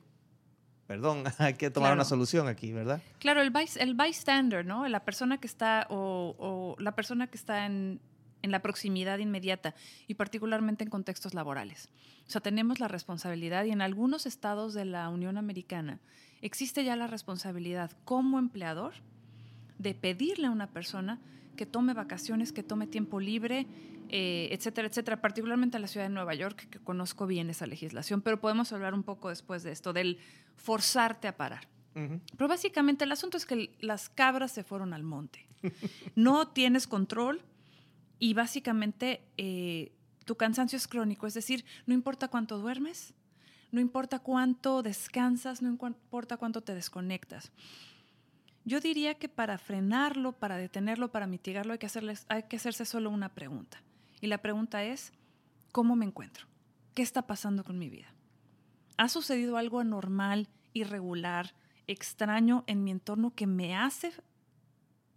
perdón, 0.87 1.25
hay 1.39 1.55
que 1.55 1.71
tomar 1.71 1.93
una 1.93 2.05
solución 2.05 2.47
aquí, 2.47 2.73
¿verdad? 2.73 3.03
Claro, 3.19 3.43
el, 3.43 3.53
el 3.81 3.95
bystander, 3.95 4.65
¿no? 4.65 4.87
La 4.87 5.05
persona 5.05 5.39
que 5.39 5.49
está 5.49 5.89
o, 5.91 6.37
o 6.39 6.81
la 6.81 6.95
persona 6.95 7.27
que 7.27 7.37
está 7.37 7.67
en, 7.67 8.01
en 8.43 8.51
la 8.51 8.61
proximidad 8.61 9.19
inmediata 9.19 9.75
y 10.07 10.15
particularmente 10.15 10.85
en 10.85 10.91
contextos 10.91 11.35
laborales. 11.35 11.89
O 12.27 12.31
sea, 12.31 12.41
tenemos 12.41 12.81
la 12.81 12.89
responsabilidad 12.89 13.65
y 13.65 13.71
en 13.71 13.83
algunos 13.83 14.27
estados 14.27 14.75
de 14.75 14.85
la 14.85 15.09
Unión 15.09 15.39
Americana 15.39 16.01
existe 16.41 16.85
ya 16.85 16.97
la 16.97 17.07
responsabilidad 17.07 17.93
como 18.05 18.39
empleador 18.39 18.95
de 19.79 19.95
pedirle 19.95 20.49
a 20.49 20.51
una 20.51 20.71
persona 20.71 21.21
que 21.57 21.67
tome 21.67 21.95
vacaciones, 21.95 22.53
que 22.53 22.63
tome 22.63 22.87
tiempo 22.87 23.21
libre, 23.21 23.67
eh, 24.09 24.49
etcétera, 24.53 24.89
etcétera, 24.89 25.21
particularmente 25.21 25.77
en 25.77 25.83
la 25.83 25.89
ciudad 25.89 26.07
de 26.07 26.13
Nueva 26.13 26.35
York, 26.35 26.69
que 26.71 26.79
conozco 26.79 27.27
bien 27.27 27.51
esa 27.51 27.67
legislación, 27.67 28.23
pero 28.23 28.41
podemos 28.41 28.73
hablar 28.73 28.95
un 28.95 29.03
poco 29.03 29.29
después 29.29 29.63
de 29.63 29.73
esto, 29.73 29.93
del 29.93 30.19
forzarte 30.57 31.29
a 31.29 31.37
parar. 31.37 31.69
Pero 31.95 32.49
básicamente 32.49 33.05
el 33.05 33.13
asunto 33.13 33.37
es 33.37 33.45
que 33.45 33.77
las 33.81 34.09
cabras 34.09 34.51
se 34.53 34.65
fueron 34.65 34.95
al 34.95 35.03
monte. 35.03 35.47
No 36.15 36.49
tienes 36.49 36.87
control 36.87 37.43
y 38.23 38.35
básicamente 38.35 39.21
eh, 39.37 39.91
tu 40.25 40.37
cansancio 40.37 40.77
es 40.77 40.87
crónico, 40.87 41.27
es 41.27 41.35
decir, 41.35 41.65
no 41.87 41.93
importa 41.93 42.29
cuánto 42.29 42.57
duermes, 42.57 43.15
no 43.73 43.81
importa 43.81 44.21
cuánto 44.21 44.85
descansas, 44.85 45.61
no 45.61 45.69
importa 45.69 46.37
cuánto 46.37 46.61
te 46.61 46.73
desconectas. 46.73 47.51
Yo 48.65 48.79
diría 48.79 49.15
que 49.15 49.29
para 49.29 49.59
frenarlo, 49.59 50.31
para 50.31 50.57
detenerlo, 50.57 51.11
para 51.11 51.27
mitigarlo, 51.27 51.73
hay 51.73 51.81
que, 51.81 51.87
hacerles, 51.87 52.25
hay 52.29 52.45
que 52.45 52.55
hacerse 52.55 52.85
solo 52.85 53.11
una 53.11 53.29
pregunta. 53.31 53.83
Y 54.21 54.29
la 54.29 54.39
pregunta 54.39 54.85
es, 54.85 55.13
¿cómo 55.73 55.97
me 55.97 56.05
encuentro? 56.05 56.47
¿Qué 56.95 57.03
está 57.03 57.27
pasando 57.27 57.65
con 57.65 57.77
mi 57.77 57.89
vida? 57.89 58.15
¿Ha 58.99 59.09
sucedido 59.09 59.57
algo 59.57 59.81
anormal, 59.81 60.49
irregular, 60.75 61.57
extraño 61.89 62.63
en 62.69 62.85
mi 62.85 62.93
entorno 62.93 63.35
que 63.35 63.49
me 63.49 63.75
hace 63.75 64.13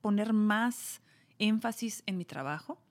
poner 0.01 0.33
más 0.33 1.03
énfasis 1.37 2.01
en 2.07 2.17
mi 2.17 2.25
trabajo 2.25 2.81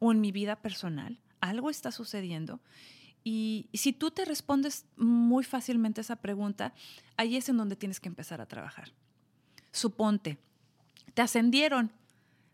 o 0.00 0.10
en 0.10 0.20
mi 0.20 0.32
vida 0.32 0.56
personal? 0.56 1.20
¿Algo 1.40 1.70
está 1.70 1.92
sucediendo? 1.92 2.60
Y 3.22 3.68
si 3.74 3.92
tú 3.92 4.10
te 4.10 4.24
respondes 4.24 4.86
muy 4.96 5.44
fácilmente 5.44 6.00
esa 6.00 6.16
pregunta, 6.16 6.74
ahí 7.16 7.36
es 7.36 7.48
en 7.48 7.58
donde 7.58 7.76
tienes 7.76 8.00
que 8.00 8.08
empezar 8.08 8.40
a 8.40 8.46
trabajar. 8.46 8.92
Suponte, 9.70 10.38
te 11.14 11.22
ascendieron, 11.22 11.92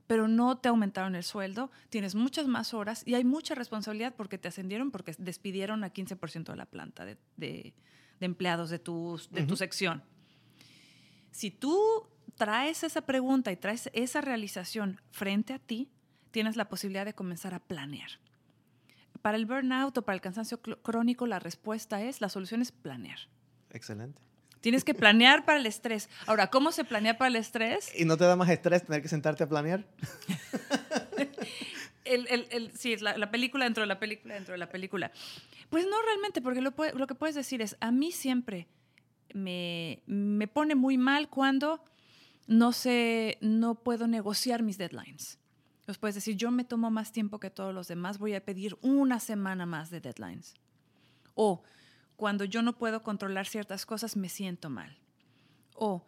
pero 0.07 0.29
no 0.29 0.59
te 0.59 0.69
aumentaron 0.69 1.15
el 1.15 1.25
sueldo, 1.25 1.71
tienes 1.89 2.15
muchas 2.15 2.47
más 2.47 2.75
horas 2.75 3.03
y 3.07 3.15
hay 3.15 3.25
mucha 3.25 3.55
responsabilidad 3.55 4.15
porque 4.15 4.39
te 4.39 4.49
ascendieron, 4.49 4.91
porque 4.91 5.15
despidieron 5.19 5.85
a 5.85 5.93
15% 5.93 6.45
de 6.45 6.57
la 6.57 6.67
planta 6.67 7.05
de, 7.05 7.75
empleados 8.21 8.71
de, 8.71 8.79
tu, 8.79 9.21
de 9.31 9.45
tu 9.45 9.57
sección. 9.57 10.03
Si 11.31 11.51
tú 11.51 12.09
traes 12.37 12.83
esa 12.83 13.03
pregunta 13.03 13.53
y 13.53 13.57
traes 13.57 13.91
esa 13.93 14.21
realización 14.21 15.01
frente 15.11 15.53
a 15.53 15.59
ti, 15.59 15.91
tienes 16.37 16.57
la 16.57 16.69
posibilidad 16.69 17.07
de 17.07 17.15
comenzar 17.15 17.55
a 17.55 17.61
planear. 17.61 18.11
Para 19.23 19.39
el 19.39 19.47
burnout 19.47 19.97
o 19.97 20.03
para 20.03 20.17
el 20.17 20.21
cansancio 20.21 20.61
crónico, 20.61 21.27
la 21.27 21.39
respuesta 21.39 22.03
es, 22.03 22.21
la 22.21 22.29
solución 22.29 22.61
es 22.61 22.73
planear. 22.73 23.21
Excelente. 23.71 24.21
Tienes 24.61 24.85
que 24.85 24.93
planear 25.03 25.47
para 25.47 25.59
el 25.59 25.65
estrés. 25.65 26.11
Ahora, 26.27 26.49
¿cómo 26.49 26.73
se 26.73 26.85
planea 26.85 27.17
para 27.17 27.31
el 27.31 27.37
estrés? 27.37 27.91
¿Y 27.99 28.05
no 28.05 28.19
te 28.19 28.25
da 28.25 28.37
más 28.37 28.51
estrés 28.51 28.85
tener 28.85 29.01
que 29.01 29.09
sentarte 29.09 29.45
a 29.45 29.49
planear? 29.49 29.87
el, 32.05 32.27
el, 32.29 32.71
sí, 32.77 32.93
es 32.93 33.01
la, 33.01 33.31
película 33.31 33.65
dentro 33.65 33.85
de 33.85 33.87
la 33.87 33.99
película 33.99 34.35
dentro 34.35 34.53
de 34.53 34.59
la 34.59 34.69
película. 34.69 35.13
Pues 35.71 35.87
no 35.87 36.03
realmente, 36.03 36.43
porque 36.43 36.61
lo, 36.61 36.75
lo 36.93 37.07
que 37.07 37.15
puedes 37.15 37.35
decir 37.35 37.63
es, 37.63 37.79
a 37.81 37.91
mí 37.93 38.13
siempre 38.13 38.69
me, 39.33 40.03
me 40.05 40.49
pone 40.49 40.75
muy 40.75 40.99
mal 40.99 41.31
cuando 41.31 41.83
no 42.47 42.73
sé, 42.73 43.39
no 43.41 43.77
puedo 43.77 44.07
negociar 44.07 44.63
mis 44.63 44.77
deadlines. 44.77 45.39
Entonces 45.87 46.01
puedes 46.01 46.17
decir, 46.17 46.35
yo 46.35 46.51
me 46.51 46.65
tomo 46.65 46.91
más 46.91 47.13
tiempo 47.13 47.39
que 47.39 47.49
todos 47.49 47.73
los 47.73 47.87
demás, 47.87 48.19
voy 48.19 48.35
a 48.35 48.45
pedir 48.45 48.77
una 48.83 49.21
semana 49.21 49.67
más 49.67 49.89
de 49.89 50.01
deadlines. 50.01 50.55
O 51.37 51.63
cuando 52.17 52.45
yo 52.45 52.61
no 52.61 52.77
puedo 52.77 53.05
controlar 53.05 53.47
ciertas 53.47 53.87
cosas, 53.87 54.17
me 54.17 54.29
siento 54.29 54.69
mal. 54.69 54.99
O 55.77 56.05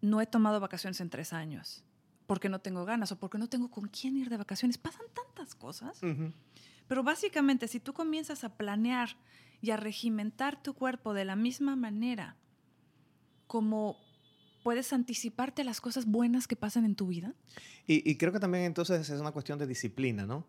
no 0.00 0.20
he 0.20 0.26
tomado 0.26 0.58
vacaciones 0.58 1.00
en 1.00 1.10
tres 1.10 1.32
años 1.32 1.84
porque 2.26 2.48
no 2.48 2.60
tengo 2.60 2.84
ganas 2.84 3.12
o 3.12 3.20
porque 3.20 3.38
no 3.38 3.48
tengo 3.48 3.70
con 3.70 3.86
quién 3.86 4.16
ir 4.16 4.30
de 4.30 4.36
vacaciones. 4.36 4.78
Pasan 4.78 5.06
tantas 5.14 5.54
cosas. 5.54 6.00
Pero 6.88 7.04
básicamente, 7.04 7.68
si 7.68 7.78
tú 7.78 7.92
comienzas 7.92 8.42
a 8.42 8.56
planear 8.56 9.16
y 9.60 9.70
a 9.70 9.76
regimentar 9.76 10.60
tu 10.60 10.74
cuerpo 10.74 11.14
de 11.14 11.24
la 11.24 11.36
misma 11.36 11.76
manera 11.76 12.34
como 13.46 13.96
puedes 14.62 14.92
anticiparte 14.92 15.62
a 15.62 15.64
las 15.64 15.80
cosas 15.80 16.06
buenas 16.06 16.46
que 16.46 16.56
pasan 16.56 16.84
en 16.84 16.94
tu 16.94 17.06
vida. 17.06 17.34
y, 17.86 18.16
creo 18.16 18.32
que 18.32 18.40
también 18.40 18.64
entonces 18.64 19.08
es 19.08 19.20
una 19.20 19.32
cuestión 19.32 19.58
de 19.58 19.66
disciplina, 19.66 20.26
¿no? 20.26 20.46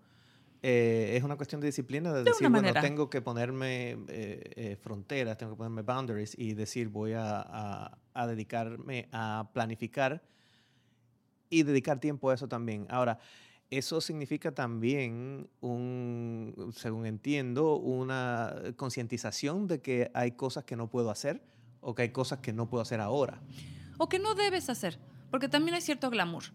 Eh, 0.64 1.18
es 1.18 1.24
una 1.24 1.38
cuestión 1.38 1.60
de 1.60 1.68
disciplina, 1.68 2.14
de, 2.14 2.24
decir, 2.24 2.48
bueno, 2.48 2.72
tengo 2.74 3.10
que 3.10 3.20
ponerme 3.22 3.92
eh, 4.08 4.44
eh, 4.56 4.78
fronteras, 4.80 5.36
tengo 5.38 5.54
que 5.54 5.58
ponerme 5.58 5.82
boundaries 5.82 6.38
y 6.38 6.54
decir, 6.54 6.88
voy 6.90 7.14
a, 7.14 7.98
a, 8.14 8.28
dedicarme 8.28 9.10
a 9.12 9.50
planificar 9.54 10.22
y 11.50 11.64
dedicar 11.64 12.00
tiempo 12.00 12.30
a 12.30 12.36
eso 12.36 12.48
también. 12.48 12.86
Ahora, 12.90 13.18
eso 13.72 14.02
significa 14.02 14.52
también, 14.52 15.50
un, 15.62 16.72
según 16.76 17.08
entiendo, 17.08 17.78
una 17.78 18.54
concientización 18.76 19.66
de 19.66 19.82
que 19.82 20.12
hay 20.14 20.34
cosas 20.34 20.64
que 20.64 20.76
no 20.76 20.92
puedo 20.92 21.10
hacer 21.10 21.42
o 21.80 21.96
que 21.96 22.04
hay 22.04 22.10
cosas 22.10 22.40
que 22.40 22.54
no 22.54 22.70
puedo 22.70 22.84
hacer 22.84 23.00
ahora. 23.00 23.42
O 24.02 24.10
que 24.10 24.18
no 24.18 24.34
debes 24.34 24.68
hacer, 24.68 24.98
porque 25.30 25.48
también 25.48 25.76
hay 25.76 25.82
cierto 25.82 26.10
glamour. 26.10 26.46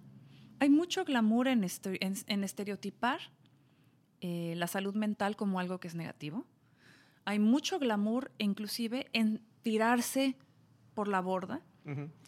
Hay 0.59 0.69
mucho 0.69 1.05
glamour 1.05 1.47
en, 1.47 1.65
en 2.01 2.45
estereotipar 2.45 3.21
eh, 4.21 4.55
la 4.57 4.67
salud 4.67 4.97
mental 4.97 5.37
como 5.37 5.61
algo 5.61 5.79
que 5.79 5.87
es 5.87 5.95
negativo. 5.95 6.45
Hay 7.25 7.39
mucho 7.39 7.79
glamour, 7.79 8.33
inclusive, 8.39 9.07
en 9.13 9.41
tirarse 9.63 10.35
por 10.93 11.07
la 11.07 11.21
borda. 11.21 11.61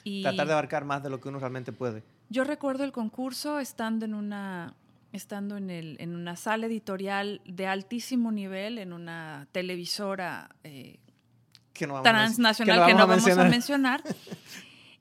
y 0.04 0.22
Tratar 0.22 0.46
de 0.46 0.52
abarcar 0.52 0.84
más 0.84 1.02
de 1.02 1.10
lo 1.10 1.20
que 1.20 1.30
uno 1.30 1.40
realmente 1.40 1.72
puede. 1.72 2.04
Yo 2.28 2.44
recuerdo 2.44 2.84
el 2.84 2.92
concurso 2.92 3.58
estando 3.58 4.04
en 4.04 4.14
una, 4.14 4.76
estando 5.12 5.56
en, 5.56 5.70
el, 5.70 5.96
en 5.98 6.14
una 6.14 6.36
sala 6.36 6.66
editorial 6.66 7.40
de 7.44 7.66
altísimo 7.66 8.30
nivel, 8.30 8.78
en 8.78 8.92
una 8.92 9.48
televisora 9.50 10.54
eh, 10.62 11.00
transnacional 11.72 12.86
que 12.86 12.94
no 12.94 13.06
vamos, 13.08 13.26
a, 13.26 13.44
mencionar, 13.44 14.04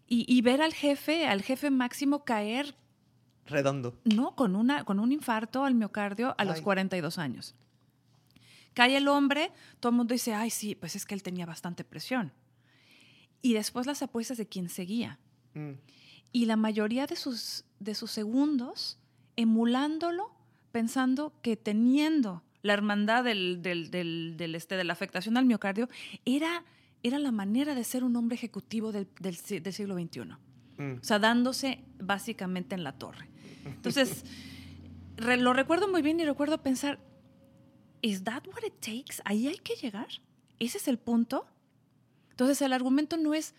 y, 0.07 0.25
y, 0.27 0.41
ver 0.41 0.61
al 0.61 0.73
jefe, 0.73 1.27
al 1.27 1.41
jefe 1.41 1.69
máximo 1.69 2.23
caer 2.23 2.75
Redondo. 3.47 3.97
No, 4.03 4.35
con, 4.35 4.55
una, 4.55 4.83
con 4.83 4.99
un 4.99 5.11
infarto 5.11 5.63
al 5.63 5.73
miocardio 5.73 6.35
a 6.37 6.45
los 6.45 6.61
42 6.61 7.17
años. 7.17 7.55
Cae 8.73 8.97
el 8.97 9.07
hombre, 9.07 9.51
todo 9.79 9.89
el 9.91 9.95
mundo 9.95 10.13
dice, 10.13 10.33
ay, 10.33 10.49
sí, 10.49 10.75
pues 10.75 10.95
es 10.95 11.05
que 11.05 11.15
él 11.15 11.23
tenía 11.23 11.45
bastante 11.45 11.83
presión. 11.83 12.31
Y 13.41 13.53
después 13.53 13.87
las 13.87 14.01
apuestas 14.01 14.37
de 14.37 14.47
quien 14.47 14.69
seguía. 14.69 15.19
Mm. 15.53 15.71
Y 16.31 16.45
la 16.45 16.57
mayoría 16.57 17.07
de 17.07 17.15
sus, 17.15 17.65
de 17.79 17.95
sus 17.95 18.11
segundos 18.11 18.99
emulándolo, 19.35 20.31
pensando 20.71 21.33
que 21.41 21.55
teniendo 21.55 22.43
la 22.61 22.73
hermandad 22.73 23.23
del, 23.23 23.61
del, 23.61 24.55
este, 24.55 24.75
de 24.75 24.83
la 24.83 24.93
afectación 24.93 25.37
al 25.37 25.45
miocardio, 25.45 25.87
era, 26.25 26.65
era 27.03 27.19
la 27.19 27.31
manera 27.31 27.75
de 27.75 27.83
ser 27.83 28.03
un 28.03 28.15
hombre 28.15 28.35
ejecutivo 28.35 28.91
del, 28.91 29.07
siglo 29.37 29.95
XXI. 29.95 30.21
Mm. 30.77 30.99
O 31.01 31.03
sea, 31.03 31.19
dándose 31.19 31.83
básicamente 31.99 32.75
en 32.75 32.83
la 32.83 32.93
torre. 32.93 33.29
Entonces, 33.65 34.23
lo 35.17 35.53
recuerdo 35.53 35.87
muy 35.87 36.01
bien 36.01 36.19
y 36.19 36.25
recuerdo 36.25 36.61
pensar, 36.61 36.99
¿is 38.01 38.23
that 38.23 38.45
what 38.47 38.63
it 38.65 38.79
takes? 38.79 39.21
¿Ahí 39.25 39.47
hay 39.47 39.57
que 39.57 39.75
llegar? 39.75 40.07
¿Ese 40.59 40.77
es 40.77 40.87
el 40.87 40.97
punto? 40.97 41.47
Entonces, 42.31 42.61
el 42.61 42.73
argumento 42.73 43.17
no 43.17 43.33
es 43.33 43.53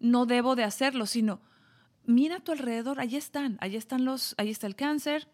no 0.00 0.26
debo 0.26 0.56
de 0.56 0.64
hacerlo, 0.64 1.06
sino 1.06 1.40
mira 2.04 2.36
a 2.36 2.40
tu 2.40 2.52
alrededor, 2.52 3.00
ahí 3.00 3.16
están, 3.16 3.56
ahí 3.60 3.76
están 3.76 4.04
los, 4.04 4.34
ahí 4.38 4.50
está 4.50 4.66
el 4.66 4.76
cáncer, 4.76 5.28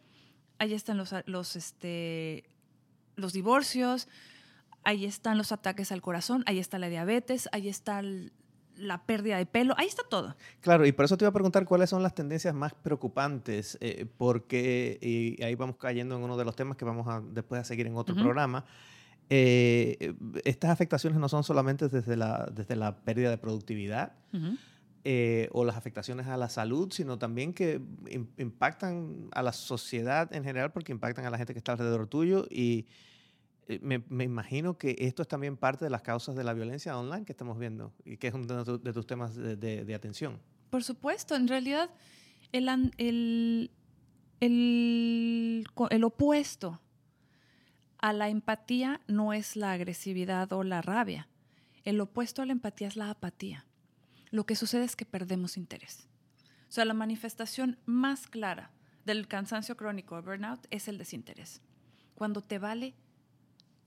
ahí 0.59 0.75
están 0.75 0.97
los, 0.97 1.14
los, 1.26 1.57
este, 1.57 2.45
los 3.17 3.33
divorcios, 3.33 4.09
ahí 4.85 5.05
están 5.05 5.39
los 5.39 5.53
ataques 5.53 5.93
al 5.93 6.01
corazón, 6.01 6.43
ahí 6.47 6.59
está 6.59 6.79
la 6.79 6.89
diabetes, 6.89 7.49
ahí 7.53 7.69
está 7.69 8.01
el, 8.01 8.33
la 8.77 9.05
pérdida 9.05 9.37
de 9.37 9.47
pelo, 9.47 9.75
ahí 9.77 9.87
está 9.87 10.03
todo. 10.09 10.37
Claro, 10.61 10.87
y 10.87 10.93
por 10.93 11.05
eso 11.05 11.17
te 11.17 11.25
iba 11.25 11.31
a 11.31 11.33
preguntar 11.33 11.65
cuáles 11.67 11.91
son 11.91 12.03
las 12.03 12.15
tendencias 12.15 12.55
más 12.55 12.75
preocupantes, 12.75 13.79
eh, 13.81 14.07
porque 14.17 14.99
y 15.01 15.43
ahí 15.43 15.55
vamos 15.55 15.77
cayendo 15.77 16.17
en 16.17 16.23
uno 16.23 16.37
de 16.37 16.45
los 16.45 16.57
temas 16.57 16.77
que 16.77 16.85
vamos 16.85 17.07
a 17.09 17.21
después 17.21 17.61
a 17.61 17.65
seguir 17.65 17.87
en 17.87 17.97
otro 17.97 18.15
programa. 18.15 18.65
eh, 19.29 20.15
estas 20.45 20.71
afectaciones 20.71 21.19
no 21.19 21.29
son 21.29 21.45
solamente 21.45 21.89
desde 21.89 22.17
la, 22.17 22.49
desde 22.53 22.75
la 22.75 22.97
pérdida 22.97 23.31
de 23.31 23.39
productividad 23.39 24.13
eh, 25.05 25.49
o 25.53 25.65
las 25.65 25.77
afectaciones 25.77 26.27
a 26.27 26.37
la 26.37 26.49
salud, 26.49 26.91
sino 26.93 27.19
también 27.19 27.53
que 27.53 27.81
impactan 28.39 29.29
a 29.33 29.43
la 29.43 29.53
sociedad 29.53 30.33
en 30.35 30.45
general 30.45 30.73
porque 30.73 30.93
impactan 30.93 31.27
a 31.27 31.31
la 31.31 31.39
gente 31.39 31.53
que 31.53 31.59
está 31.59 31.73
alrededor 31.73 32.07
tuyo 32.07 32.47
y 32.51 32.87
eh, 33.71 33.79
me, 34.09 34.25
imagino 34.25 34.77
que 34.77 34.97
esto 34.99 35.23
es 35.23 35.29
también 35.29 35.57
parte 35.57 35.85
de 35.85 35.91
las 35.91 36.03
causas 36.03 36.35
de 36.35 36.43
la 36.43 36.55
violencia 36.55 36.99
online 36.99 37.25
que 37.25 37.31
estamos 37.31 37.57
viendo 37.57 37.93
y 38.05 38.17
que 38.17 38.27
es 38.27 38.35
uno 38.35 38.65
de, 38.65 38.93
tus 38.93 39.07
temas 39.07 39.37
de, 39.37 39.55
de, 39.57 39.95
atención. 39.95 40.41
Por 40.71 40.83
supuesto, 40.83 41.37
en 41.37 41.47
realidad 41.47 41.89
el, 42.50 42.69
el, 42.99 43.71
el, 44.41 45.69
el 45.91 46.05
opuesto 46.05 46.81
a 47.99 48.12
la 48.12 48.29
empatía 48.29 49.03
no 49.07 49.33
es 49.33 49.55
la 49.55 49.71
agresividad 49.71 50.53
o 50.53 50.65
la 50.65 50.83
rabia. 50.83 51.29
El 51.85 52.00
opuesto 52.00 52.43
a 52.43 52.47
la 52.47 52.53
empatía 52.53 52.89
es 52.89 52.97
la 52.97 53.11
apatía. 53.11 53.67
Lo 54.33 54.47
que 54.47 54.57
sucede 54.57 54.85
es 54.85 54.97
que 54.97 55.05
perdemos 55.05 55.57
interés. 55.57 56.09
O 56.69 56.73
sea, 56.73 56.85
la 56.85 56.95
manifestación 56.95 57.79
más 57.87 58.27
clara 58.27 58.73
del 59.05 59.29
cansancio 59.29 59.77
crónico 59.77 60.17
o 60.17 60.23
burnout 60.23 60.67
es 60.71 60.89
el 60.89 60.99
desinterés. 60.99 61.62
Cuando 62.17 62.43
te 62.43 62.59
vale 62.59 62.97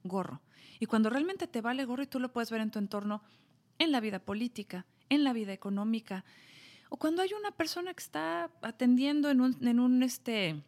gorro. 0.03 0.41
Y 0.79 0.85
cuando 0.85 1.09
realmente 1.09 1.47
te 1.47 1.61
vale 1.61 1.85
gorro 1.85 2.03
y 2.03 2.07
tú 2.07 2.19
lo 2.19 2.31
puedes 2.31 2.51
ver 2.51 2.61
en 2.61 2.71
tu 2.71 2.79
entorno, 2.79 3.21
en 3.79 3.91
la 3.91 3.99
vida 3.99 4.19
política, 4.19 4.85
en 5.09 5.23
la 5.23 5.33
vida 5.33 5.53
económica, 5.53 6.25
o 6.89 6.97
cuando 6.97 7.21
hay 7.21 7.33
una 7.33 7.51
persona 7.51 7.93
que 7.93 8.03
está 8.03 8.51
atendiendo 8.61 9.29
en 9.29 9.41
un, 9.41 9.57
en 9.65 9.79
un 9.79 10.03
este, 10.03 10.63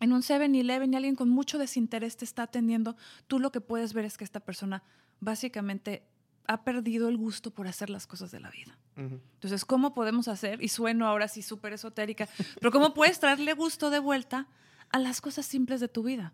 en 0.00 0.12
un 0.12 0.22
7-Eleven 0.22 0.92
y 0.92 0.96
alguien 0.96 1.16
con 1.16 1.28
mucho 1.28 1.58
desinterés 1.58 2.16
te 2.16 2.24
está 2.24 2.44
atendiendo, 2.44 2.96
tú 3.26 3.38
lo 3.40 3.50
que 3.50 3.60
puedes 3.60 3.92
ver 3.92 4.04
es 4.04 4.16
que 4.16 4.24
esta 4.24 4.40
persona 4.40 4.82
básicamente 5.20 6.04
ha 6.46 6.64
perdido 6.64 7.08
el 7.08 7.16
gusto 7.16 7.50
por 7.50 7.66
hacer 7.66 7.90
las 7.90 8.06
cosas 8.06 8.30
de 8.30 8.40
la 8.40 8.50
vida. 8.50 8.78
Entonces, 8.96 9.64
¿cómo 9.64 9.94
podemos 9.94 10.26
hacer? 10.26 10.62
Y 10.62 10.68
sueno 10.68 11.06
ahora 11.06 11.28
sí 11.28 11.42
súper 11.42 11.72
esotérica, 11.72 12.28
pero 12.60 12.72
¿cómo 12.72 12.94
puedes 12.94 13.20
traerle 13.20 13.52
gusto 13.52 13.90
de 13.90 14.00
vuelta 14.00 14.48
a 14.90 14.98
las 14.98 15.20
cosas 15.20 15.46
simples 15.46 15.78
de 15.80 15.88
tu 15.88 16.02
vida? 16.02 16.32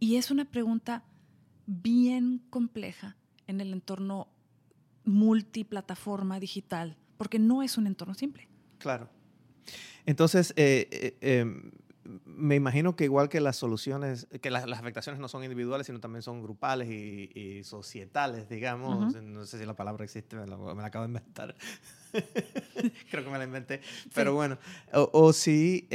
Y 0.00 0.16
es 0.16 0.30
una 0.30 0.44
pregunta 0.44 1.04
bien 1.66 2.42
compleja 2.50 3.16
en 3.46 3.60
el 3.60 3.72
entorno 3.72 4.28
multiplataforma 5.04 6.38
digital, 6.38 6.96
porque 7.16 7.38
no 7.38 7.62
es 7.62 7.78
un 7.78 7.86
entorno 7.86 8.14
simple. 8.14 8.48
Claro. 8.78 9.08
Entonces, 10.06 10.52
eh, 10.56 10.88
eh, 10.90 11.40
em, 11.40 11.70
me 12.24 12.54
imagino 12.54 12.96
que 12.96 13.04
igual 13.04 13.28
que 13.28 13.40
las 13.40 13.56
soluciones, 13.56 14.26
que 14.40 14.50
las, 14.50 14.64
afectaciones 14.64 15.20
no 15.20 15.28
son 15.28 15.42
individuales, 15.44 15.86
sino 15.86 16.00
también 16.00 16.22
son 16.22 16.42
grupales 16.42 16.88
y, 16.88 17.62
societales, 17.64 18.48
digamos. 18.48 19.14
No 19.22 19.44
sé 19.44 19.58
si 19.58 19.66
la 19.66 19.74
palabra 19.74 20.04
existe, 20.04 20.36
me 20.36 20.46
la, 20.46 20.56
acabo 20.86 21.04
de 21.04 21.08
inventar. 21.08 21.54
Creo 23.10 23.24
que 23.24 23.30
me 23.30 23.36
la 23.36 23.44
inventé. 23.44 23.82
Pero 24.14 24.34
bueno, 24.34 24.56
o, 24.92 25.32
si 25.34 25.86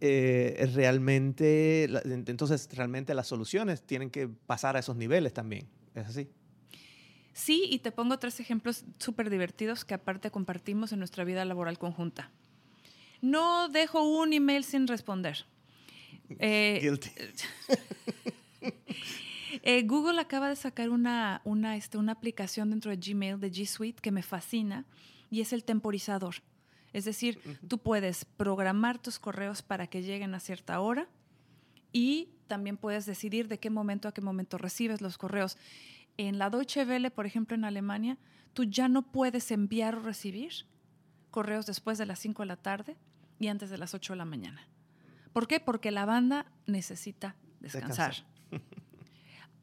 eh, 0.00 0.70
realmente, 0.74 1.84
entonces 2.04 2.68
realmente 2.72 3.14
las 3.14 3.26
soluciones 3.26 3.82
tienen 3.82 4.10
que 4.10 4.28
pasar 4.28 4.76
a 4.76 4.80
esos 4.80 4.96
niveles 4.96 5.32
también. 5.32 5.68
¿Es 5.94 6.06
así? 6.06 6.28
Sí, 7.32 7.64
y 7.70 7.78
te 7.78 7.92
pongo 7.92 8.18
tres 8.18 8.40
ejemplos 8.40 8.84
súper 8.98 9.30
divertidos 9.30 9.84
que 9.84 9.94
aparte 9.94 10.30
compartimos 10.30 10.92
en 10.92 10.98
nuestra 10.98 11.24
vida 11.24 11.44
laboral 11.44 11.78
conjunta 11.78 12.30
no 13.20 13.68
dejo 13.68 14.02
un 14.02 14.32
email 14.32 14.64
sin 14.64 14.86
responder. 14.86 15.44
Eh, 16.38 16.96
eh, 19.62 19.82
Google 19.82 20.20
acaba 20.20 20.48
de 20.48 20.56
sacar 20.56 20.90
una, 20.90 21.40
una, 21.44 21.76
este, 21.76 21.98
una 21.98 22.12
aplicación 22.12 22.70
dentro 22.70 22.90
de 22.90 22.96
Gmail, 22.96 23.40
de 23.40 23.50
G 23.50 23.66
Suite, 23.66 24.00
que 24.00 24.10
me 24.10 24.22
fascina, 24.22 24.84
y 25.30 25.40
es 25.40 25.52
el 25.52 25.64
temporizador. 25.64 26.36
Es 26.92 27.04
decir, 27.04 27.40
tú 27.68 27.78
puedes 27.78 28.24
programar 28.24 28.98
tus 28.98 29.18
correos 29.18 29.62
para 29.62 29.86
que 29.86 30.02
lleguen 30.02 30.34
a 30.34 30.40
cierta 30.40 30.80
hora 30.80 31.08
y 31.92 32.30
también 32.48 32.76
puedes 32.76 33.06
decidir 33.06 33.48
de 33.48 33.58
qué 33.58 33.70
momento 33.70 34.08
a 34.08 34.12
qué 34.12 34.20
momento 34.20 34.58
recibes 34.58 35.00
los 35.00 35.18
correos. 35.18 35.56
En 36.16 36.38
la 36.38 36.50
Deutsche 36.50 36.84
Welle, 36.84 37.10
por 37.10 37.26
ejemplo, 37.26 37.54
en 37.54 37.64
Alemania, 37.64 38.18
tú 38.52 38.64
ya 38.64 38.88
no 38.88 39.02
puedes 39.02 39.50
enviar 39.50 39.94
o 39.94 40.00
recibir 40.00 40.52
correos 41.30 41.66
después 41.66 41.96
de 41.98 42.06
las 42.06 42.18
5 42.18 42.42
de 42.42 42.46
la 42.46 42.56
tarde 42.56 42.96
y 43.38 43.46
antes 43.46 43.70
de 43.70 43.78
las 43.78 43.94
8 43.94 44.14
de 44.14 44.16
la 44.16 44.24
mañana. 44.24 44.66
¿Por 45.32 45.46
qué? 45.46 45.60
Porque 45.60 45.90
la 45.90 46.04
banda 46.04 46.46
necesita 46.66 47.36
descansar. 47.60 48.14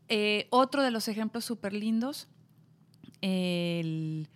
Eh, 0.10 0.48
otro 0.52 0.84
de 0.84 0.90
los 0.90 1.10
ejemplos 1.10 1.44
súper 1.44 1.74
lindos, 1.74 2.30
el 3.20 4.30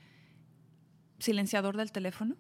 silenciador 1.18 1.78
del 1.78 1.94
teléfono, 1.94 2.36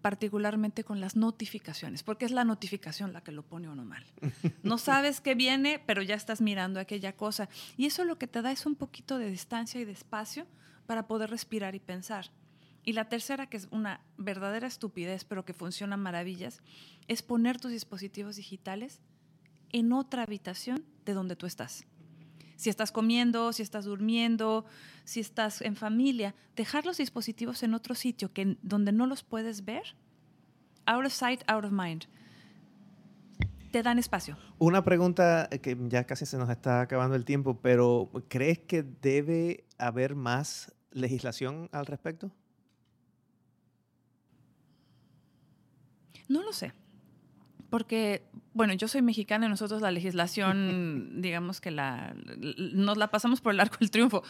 particularmente 0.00 0.82
con 0.82 1.00
las 1.00 1.14
notificaciones, 1.14 2.02
porque 2.02 2.24
es 2.24 2.30
la 2.30 2.44
notificación 2.44 3.12
la 3.12 3.22
que 3.22 3.32
lo 3.32 3.42
pone 3.42 3.68
uno 3.68 3.84
mal. 3.84 4.04
No 4.62 4.78
sabes 4.78 5.20
qué 5.20 5.34
viene, 5.34 5.82
pero 5.86 6.02
ya 6.02 6.14
estás 6.14 6.40
mirando 6.40 6.80
aquella 6.80 7.14
cosa. 7.16 7.48
Y 7.76 7.86
eso 7.86 8.04
lo 8.04 8.18
que 8.18 8.26
te 8.26 8.42
da 8.42 8.50
es 8.50 8.66
un 8.66 8.74
poquito 8.74 9.18
de 9.18 9.30
distancia 9.30 9.80
y 9.80 9.84
de 9.84 9.92
espacio 9.92 10.46
para 10.86 11.06
poder 11.06 11.30
respirar 11.30 11.74
y 11.74 11.80
pensar. 11.80 12.30
Y 12.84 12.92
la 12.92 13.08
tercera, 13.08 13.48
que 13.48 13.58
es 13.58 13.68
una 13.70 14.00
verdadera 14.16 14.66
estupidez, 14.66 15.24
pero 15.24 15.44
que 15.44 15.52
funciona 15.52 15.96
maravillas, 15.96 16.62
es 17.06 17.22
poner 17.22 17.60
tus 17.60 17.70
dispositivos 17.70 18.36
digitales 18.36 19.00
en 19.70 19.92
otra 19.92 20.22
habitación 20.22 20.84
de 21.04 21.12
donde 21.12 21.36
tú 21.36 21.46
estás. 21.46 21.86
Si 22.58 22.70
estás 22.70 22.90
comiendo, 22.90 23.52
si 23.52 23.62
estás 23.62 23.84
durmiendo, 23.84 24.64
si 25.04 25.20
estás 25.20 25.62
en 25.62 25.76
familia, 25.76 26.34
dejar 26.56 26.84
los 26.86 26.96
dispositivos 26.96 27.62
en 27.62 27.72
otro 27.72 27.94
sitio 27.94 28.32
que, 28.32 28.56
donde 28.62 28.90
no 28.90 29.06
los 29.06 29.22
puedes 29.22 29.64
ver, 29.64 29.94
out 30.84 31.06
of 31.06 31.12
sight, 31.12 31.40
out 31.46 31.64
of 31.64 31.70
mind. 31.70 32.06
Te 33.70 33.84
dan 33.84 34.00
espacio. 34.00 34.36
Una 34.58 34.82
pregunta 34.82 35.48
que 35.62 35.76
ya 35.88 36.02
casi 36.02 36.26
se 36.26 36.36
nos 36.36 36.50
está 36.50 36.80
acabando 36.80 37.14
el 37.14 37.24
tiempo, 37.24 37.60
pero 37.62 38.10
¿crees 38.26 38.58
que 38.58 38.82
debe 38.82 39.64
haber 39.78 40.16
más 40.16 40.74
legislación 40.90 41.68
al 41.70 41.86
respecto? 41.86 42.32
No 46.26 46.42
lo 46.42 46.52
sé. 46.52 46.72
Porque, 47.70 48.22
bueno, 48.54 48.72
yo 48.72 48.88
soy 48.88 49.02
mexicana 49.02 49.46
y 49.46 49.48
nosotros 49.48 49.82
la 49.82 49.90
legislación, 49.90 51.14
digamos 51.22 51.60
que 51.60 51.70
la, 51.70 52.14
nos 52.56 52.96
la 52.96 53.10
pasamos 53.10 53.40
por 53.40 53.52
el 53.52 53.60
arco 53.60 53.76
del 53.80 53.90
triunfo. 53.90 54.22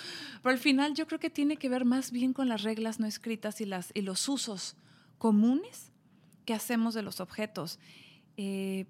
Pero 0.43 0.53
al 0.53 0.59
final 0.59 0.95
yo 0.95 1.07
creo 1.07 1.21
que 1.21 1.31
tiene 1.31 1.57
que 1.57 1.69
ver 1.69 1.85
más 1.85 2.11
bien 2.11 2.33
con 2.33 2.49
las 2.49 2.63
reglas 2.63 2.99
no 2.99 3.07
escritas 3.07 3.61
y, 3.61 3.67
las, 3.67 3.91
y 3.95 4.03
los 4.03 4.29
usos 4.29 4.77
comunes 5.19 5.93
que 6.45 6.55
hacemos 6.55 6.95
de 6.95 7.03
los 7.03 7.21
objetos. 7.21 7.79
Eh, 8.37 8.87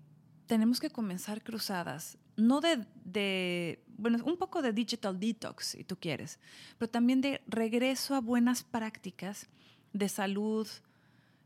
tenemos 0.47 0.81
que 0.81 0.91
comenzar 0.91 1.43
cruzadas, 1.43 2.19
no 2.37 2.61
de, 2.61 2.87
de, 3.05 3.85
bueno, 3.99 4.19
un 4.25 4.37
poco 4.37 4.63
de 4.63 4.73
digital 4.73 5.21
detox, 5.21 5.67
si 5.67 5.85
tú 5.85 5.97
quieres, 5.97 6.39
pero 6.79 6.89
también 6.89 7.21
de 7.21 7.43
regreso 7.47 8.15
a 8.15 8.21
buenas 8.21 8.65
prácticas 8.65 9.49
de 9.93 10.09
salud, 10.09 10.67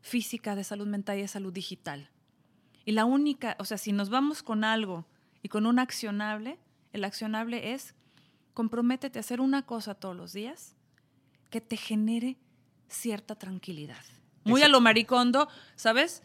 física, 0.03 0.55
de 0.55 0.65
salud 0.65 0.87
mental 0.87 1.19
y 1.19 1.23
de 1.23 1.29
salud 1.29 1.53
digital. 1.53 2.12
Y 2.85 2.93
la 2.93 3.05
única, 3.05 3.57
o 3.59 3.65
sea, 3.65 3.79
si 3.79 3.93
nos 3.93 4.11
vamos 4.11 4.43
con 4.43 4.65
algo 4.65 5.07
y 5.43 5.49
con 5.49 5.67
un 5.67 5.79
accionable, 5.79 6.59
el 6.93 7.05
accionable 7.05 7.73
es 7.73 7.95
comprométete 8.55 9.19
a 9.19 9.21
hacer 9.21 9.41
una 9.41 9.65
cosa 9.65 9.95
todos 9.95 10.17
los 10.17 10.33
días 10.33 10.75
que 11.51 11.61
te 11.61 11.77
genere 11.77 12.37
cierta 12.89 13.35
tranquilidad. 13.35 14.03
Muy 14.45 14.63
a 14.63 14.69
lo 14.69 14.81
maricondo, 14.81 15.49
¿sabes? 15.77 16.23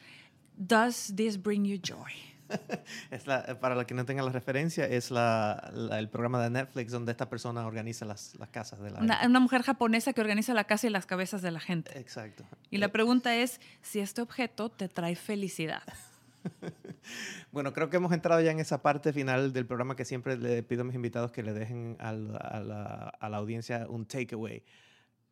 Does 0.55 1.13
this 1.15 1.41
bring 1.41 1.65
you 1.65 1.79
joy? 1.81 2.11
es 3.11 3.23
para 3.59 3.75
los 3.75 3.85
que 3.85 3.93
no 3.93 4.05
tengan 4.05 4.25
la 4.25 4.31
referencia, 4.31 4.85
es 4.85 5.11
la, 5.11 5.71
el 5.91 6.09
programa 6.09 6.41
de 6.41 6.49
Netflix 6.49 6.91
donde 6.91 7.11
esta 7.11 7.29
persona 7.29 7.65
organiza 7.65 8.05
las, 8.05 8.35
las 8.35 8.49
casas 8.49 8.79
de 8.79 8.91
la 8.91 8.99
una, 8.99 9.19
una, 9.25 9.39
mujer 9.39 9.63
japonesa 9.63 10.13
que 10.13 10.21
organiza 10.21 10.53
la 10.53 10.63
casa 10.63 10.87
y 10.87 10.89
las 10.89 11.05
cabezas 11.05 11.41
de 11.41 11.51
la 11.51 11.59
gente. 11.59 11.97
Exacto. 11.99 12.45
Y 12.71 12.77
la 12.77 12.87
pregunta 12.89 13.35
es 13.35 13.59
si 13.81 13.99
este 13.99 14.21
objeto 14.21 14.69
te 14.69 14.87
trae 14.87 15.15
felicidad. 15.15 15.83
bueno, 17.51 17.73
creo 17.73 17.89
que 17.89 17.97
hemos 17.97 18.11
entrado 18.11 18.41
ya 18.41 18.51
en 18.51 18.59
esa 18.59 18.81
parte 18.81 19.13
final 19.13 19.53
del 19.53 19.65
programa 19.65 19.95
que 19.95 20.05
siempre 20.05 20.37
le 20.37 20.63
pido 20.63 20.81
a 20.81 20.85
mis 20.85 20.95
invitados 20.95 21.31
que 21.31 21.43
le 21.43 21.53
dejen 21.53 21.97
a, 21.99 22.11
la, 22.11 23.37
audiencia 23.37 23.85
un 23.89 24.05
takeaway. 24.05 24.63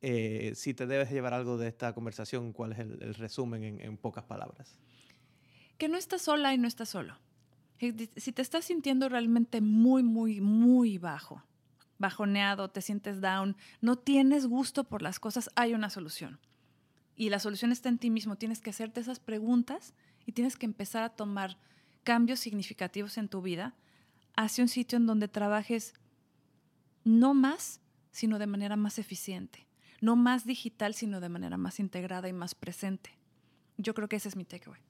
Eh, 0.02 0.52
si 0.56 0.74
te 0.74 0.86
debes 0.86 1.10
llevar 1.12 1.34
algo 1.34 1.58
de 1.58 1.68
esta 1.68 1.94
conversación, 1.94 2.54
¿cuál 2.54 2.74
es 2.74 2.80
el, 2.80 3.14
resumen 3.16 3.64
en, 3.64 3.82
en 3.82 3.98
pocas 3.98 4.24
palabras? 4.24 4.78
que 5.78 5.90
no 5.90 5.98
estás 5.98 6.24
sola 6.24 6.54
y 6.54 6.58
no 6.58 6.68
estás 6.68 6.90
solo. 6.90 7.18
Si 7.80 8.32
te 8.32 8.42
estás 8.42 8.66
sintiendo 8.66 9.10
realmente 9.10 9.60
muy, 9.60 10.02
muy, 10.02 10.40
muy 10.40 10.98
bajo, 10.98 11.44
bajoneado, 11.98 12.70
te 12.70 12.82
sientes 12.82 13.20
down, 13.20 13.58
no 13.82 13.98
tienes 13.98 14.48
gusto 14.48 14.86
por 14.86 15.02
las 15.02 15.20
cosas, 15.20 15.50
hay 15.56 15.74
una 15.74 15.90
solución. 15.90 16.40
Y 17.18 17.30
la 17.30 17.40
solución 17.40 17.72
está 17.72 17.90
en 17.90 17.98
ti 17.98 18.10
mismo. 18.10 18.38
Tienes 18.38 18.62
que 18.62 18.70
hacerte 18.70 19.02
esas 19.02 19.20
preguntas 19.20 19.94
y 20.26 20.32
tienes 20.32 20.58
que 20.58 20.66
empezar 20.66 21.04
a 21.04 21.10
tomar 21.10 21.58
cambios 22.04 22.40
significativos 22.40 23.18
en 23.18 23.28
tu 23.30 23.42
vida 23.42 23.76
hacia 24.36 24.64
un 24.64 24.68
sitio 24.68 24.98
en 24.98 25.06
donde 25.06 25.28
trabajes 25.28 25.94
no 27.04 27.34
más, 27.34 27.82
sino 28.12 28.40
de 28.40 28.48
manera 28.48 28.76
más 28.76 29.00
eficiente. 29.00 29.68
No 30.02 30.16
más 30.16 30.46
digital, 30.46 30.94
sino 30.94 31.22
de 31.22 31.30
manera 31.30 31.58
más 31.58 31.80
integrada 31.80 32.28
y 32.28 32.34
más 32.34 32.56
presente. 32.56 33.12
Yo 33.78 33.94
creo 33.94 34.10
que 34.10 34.18
ese 34.18 34.30
es 34.30 34.36
mi 34.36 34.46
takeaway. 34.46 34.82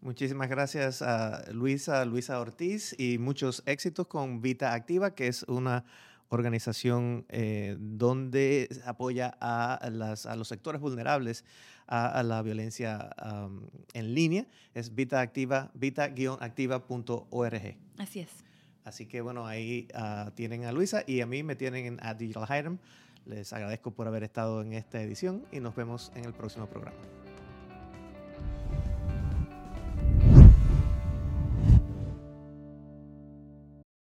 Muchísimas 0.00 0.48
gracias 0.48 1.02
a 1.02 1.44
Luisa, 1.52 2.04
Luisa 2.06 2.40
Ortiz 2.40 2.94
y 2.98 3.18
muchos 3.18 3.62
éxitos 3.66 4.06
con 4.06 4.40
Vita 4.40 4.72
Activa, 4.72 5.14
que 5.14 5.26
es 5.26 5.42
una 5.42 5.84
organización 6.30 7.26
eh, 7.28 7.76
donde 7.78 8.68
apoya 8.86 9.36
a, 9.40 9.90
las, 9.92 10.24
a, 10.26 10.34
los 10.36 10.48
sectores 10.48 10.80
vulnerables 10.80 11.44
a, 11.86 12.22
la 12.22 12.40
violencia 12.42 13.10
en 13.92 14.14
línea. 14.14 14.46
Es 14.74 14.94
Vita 14.94 15.20
Activa, 15.20 15.70
vita-activa.org. 15.74 17.76
Así 17.98 18.20
es. 18.20 18.30
Así 18.84 19.06
que 19.06 19.20
bueno, 19.20 19.46
ahí 19.46 19.88
ah, 19.94 20.32
tienen 20.34 20.64
a 20.64 20.72
Luisa 20.72 21.04
y 21.06 21.20
a 21.20 21.26
mí 21.26 21.42
me 21.42 21.56
tienen 21.56 21.98
en 22.00 22.16
Digital 22.16 22.46
Hiram. 22.48 22.78
Les 23.26 23.52
agradezco 23.52 23.90
por 23.90 24.06
haber 24.06 24.22
estado 24.22 24.62
en 24.62 24.72
esta 24.72 25.02
edición 25.02 25.44
y 25.52 25.60
nos 25.60 25.76
vemos 25.76 26.10
en 26.14 26.24
el 26.24 26.32
próximo 26.32 26.64
programa. 26.66 27.19